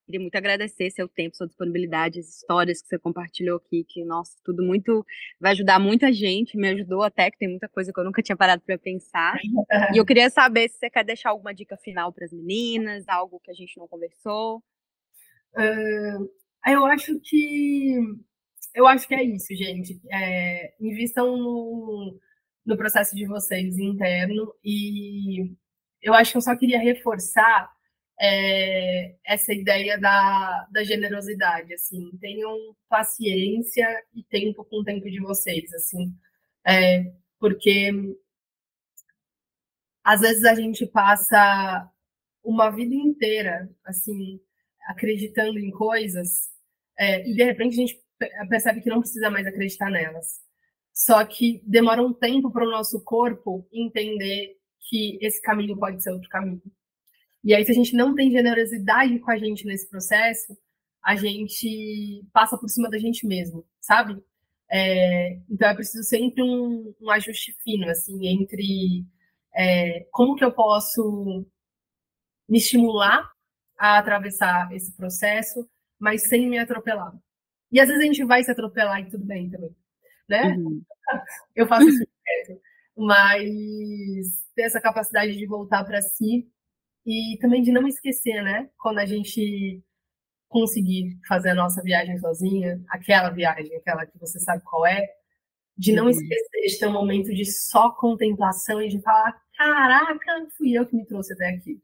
[0.06, 4.38] Queria muito agradecer seu tempo, sua disponibilidade, as histórias que você compartilhou aqui, que, nossa,
[4.43, 5.03] tudo muito,
[5.39, 8.38] vai ajudar muita gente, me ajudou até, que tem muita coisa que eu nunca tinha
[8.38, 9.39] parado para pensar.
[9.93, 13.39] E eu queria saber se você quer deixar alguma dica final para as meninas, algo
[13.39, 14.64] que a gente não conversou.
[15.56, 16.30] Uh,
[16.68, 17.97] eu acho que
[18.76, 19.99] eu acho que é isso, gente.
[20.12, 22.20] É, invistam no,
[22.66, 25.51] no processo de vocês interno e
[26.01, 27.74] eu acho que eu só queria reforçar
[28.20, 35.20] é, essa ideia da, da generosidade, assim, tenham paciência e tempo com o tempo de
[35.20, 36.13] vocês, assim,
[36.66, 37.91] é, porque
[40.03, 41.89] às vezes a gente passa
[42.43, 44.39] uma vida inteira, assim,
[44.88, 46.49] acreditando em coisas
[46.97, 48.01] é, e de repente a gente
[48.49, 50.39] percebe que não precisa mais acreditar nelas.
[50.93, 56.11] Só que demora um tempo para o nosso corpo entender que esse caminho pode ser
[56.11, 56.61] outro caminho.
[57.46, 60.58] E aí, se a gente não tem generosidade com a gente nesse processo,
[61.04, 64.22] a gente passa por cima da gente mesmo, sabe?
[64.70, 69.06] É, então é preciso sempre um, um ajuste fino, assim, entre
[69.56, 71.46] é, como que eu posso
[72.50, 73.32] me estimular
[73.78, 75.70] a atravessar esse processo
[76.00, 77.14] mas sem me atropelar.
[77.72, 79.76] E às vezes a gente vai se atropelar e tudo bem também,
[80.30, 80.56] né?
[80.56, 80.84] Uhum.
[81.56, 82.62] Eu faço isso direto.
[82.96, 86.48] Mas ter essa capacidade de voltar para si
[87.06, 88.70] e também de não esquecer, né?
[88.78, 89.84] Quando a gente
[90.47, 95.06] conseguir fazer a nossa viagem sozinha, aquela viagem, aquela que você sabe qual é,
[95.78, 96.10] de não uhum.
[96.10, 100.95] esquecer de ter um momento de só contemplação e de falar: caraca, fui eu que
[100.95, 101.82] me trouxe até aqui.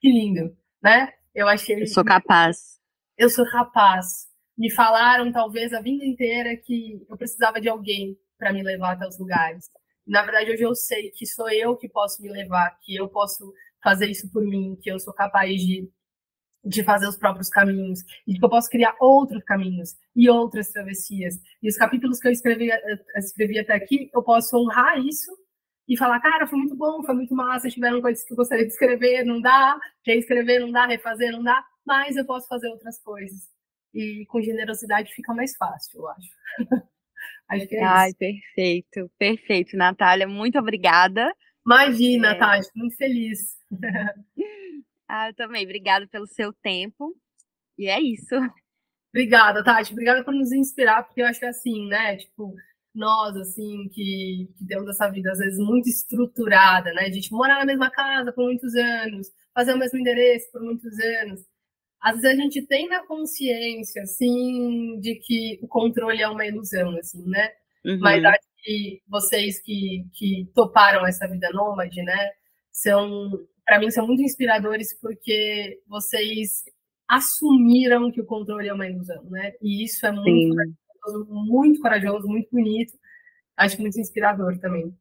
[0.00, 1.12] Que lindo, né?
[1.34, 1.82] Eu achei.
[1.82, 2.74] Eu sou capaz
[3.16, 4.28] eu sou rapaz.
[4.56, 9.06] Me falaram, talvez, a vida inteira que eu precisava de alguém para me levar até
[9.06, 9.68] os lugares.
[10.06, 13.52] Na verdade, hoje eu sei que sou eu que posso me levar, que eu posso
[13.84, 15.88] fazer isso por mim, que eu sou capaz de,
[16.64, 21.34] de fazer os próprios caminhos, e que eu posso criar outros caminhos e outras travessias.
[21.62, 22.70] E os capítulos que eu escrevi,
[23.16, 25.30] escrevi até aqui, eu posso honrar isso
[25.86, 28.72] e falar, cara, foi muito bom, foi muito massa, tiveram coisas que eu gostaria de
[28.72, 33.42] escrever, não dá, reescrever não dá, refazer não dá, mas eu posso fazer outras coisas.
[33.92, 36.28] E com generosidade fica mais fácil, eu acho.
[37.50, 38.18] acho que é Ai, isso.
[38.18, 40.26] perfeito, perfeito, Natália.
[40.26, 41.30] Muito obrigada.
[41.64, 42.34] Imagina, é...
[42.34, 43.56] Tati, muito feliz.
[45.08, 45.64] ah, eu também.
[45.64, 47.14] Obrigada pelo seu tempo.
[47.78, 48.34] E é isso.
[49.10, 49.92] Obrigada, Tati.
[49.92, 52.16] Obrigada por nos inspirar, porque eu acho que é assim, né?
[52.16, 52.54] Tipo,
[52.94, 57.02] nós, assim, que, que temos essa vida, às vezes, muito estruturada, né?
[57.02, 60.98] A gente morar na mesma casa por muitos anos, fazer o mesmo endereço por muitos
[60.98, 61.44] anos
[62.04, 66.94] às vezes a gente tem na consciência, assim, de que o controle é uma ilusão,
[66.98, 67.50] assim, né?
[67.82, 67.98] Uhum.
[67.98, 72.30] Mas acho que vocês que, que toparam essa vida nômade, né,
[72.72, 73.30] são,
[73.64, 76.64] para mim, são muito inspiradores porque vocês
[77.08, 79.52] assumiram que o controle é uma ilusão, né?
[79.62, 82.92] E isso é muito corajoso, muito corajoso, muito bonito.
[83.56, 84.96] Acho muito inspirador também.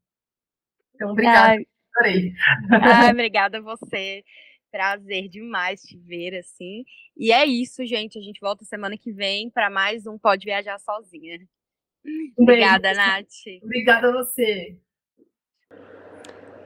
[0.93, 1.53] Então, obrigada.
[1.53, 1.65] Ai.
[1.95, 2.33] Adorei.
[2.69, 4.23] Ai, obrigada a você.
[4.71, 6.83] Prazer demais te ver assim.
[7.15, 8.17] E é isso, gente.
[8.17, 11.39] A gente volta semana que vem para mais um Pode Viajar Sozinha.
[12.37, 13.27] Obrigada, Nath.
[13.63, 14.77] Obrigada a você.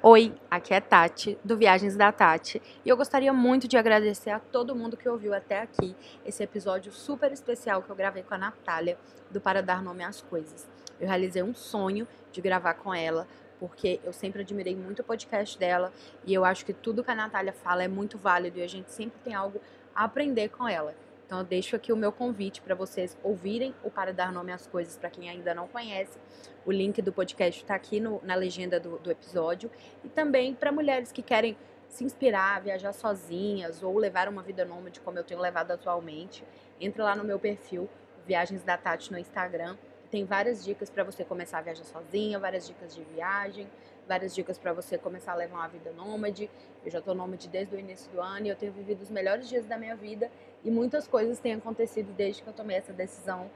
[0.02, 4.40] Oi, aqui é Tati, do Viagens da Tati, e eu gostaria muito de agradecer a
[4.40, 8.38] todo mundo que ouviu até aqui esse episódio super especial que eu gravei com a
[8.38, 8.98] Natália,
[9.32, 10.68] do Para Dar Nome às Coisas.
[11.00, 13.28] Eu realizei um sonho de gravar com ela,
[13.60, 15.92] porque eu sempre admirei muito o podcast dela
[16.26, 18.92] e eu acho que tudo que a Natália fala é muito válido e a gente
[18.92, 19.60] sempre tem algo
[19.96, 20.96] a aprender com ela.
[21.28, 24.66] Então eu deixo aqui o meu convite para vocês ouvirem o Para Dar Nome às
[24.66, 26.18] Coisas, para quem ainda não conhece.
[26.66, 29.70] O link do podcast está aqui no, na legenda do, do episódio.
[30.06, 31.58] E também para mulheres que querem
[31.90, 36.46] se inspirar, viajar sozinhas ou levar uma vida nômade como eu tenho levado atualmente,
[36.80, 37.90] entre lá no meu perfil
[38.26, 39.76] Viagens da Tati no Instagram.
[40.10, 43.68] Tem várias dicas para você começar a viajar sozinha, várias dicas de viagem,
[44.08, 46.50] várias dicas para você começar a levar uma vida nômade.
[46.84, 49.48] Eu já estou nômade desde o início do ano e eu tenho vivido os melhores
[49.50, 50.32] dias da minha vida
[50.64, 53.50] e muitas coisas têm acontecido desde que eu tomei essa decisão,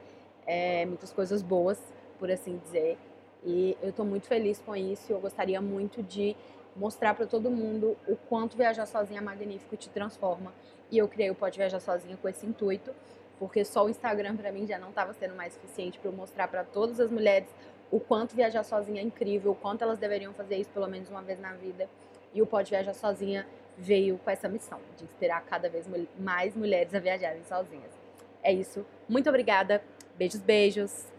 [0.46, 1.80] é, muitas coisas boas,
[2.18, 2.98] por assim dizer.
[3.44, 5.10] E eu estou muito feliz com isso.
[5.10, 6.36] Eu gostaria muito de
[6.76, 10.52] mostrar para todo mundo o quanto viajar sozinha é magnífico te transforma.
[10.90, 12.94] E eu criei o Pode Viajar Sozinha com esse intuito,
[13.38, 16.48] porque só o Instagram para mim já não estava sendo mais suficiente para eu mostrar
[16.48, 17.48] para todas as mulheres
[17.92, 21.20] o quanto viajar sozinha é incrível, o quanto elas deveriam fazer isso pelo menos uma
[21.20, 21.88] vez na vida.
[22.32, 25.86] E o Pode Viajar Sozinha veio com essa missão de inspirar cada vez
[26.18, 27.92] mais mulheres a viajarem sozinhas.
[28.42, 28.86] É isso.
[29.06, 29.84] Muito obrigada.
[30.16, 31.11] Beijos, beijos.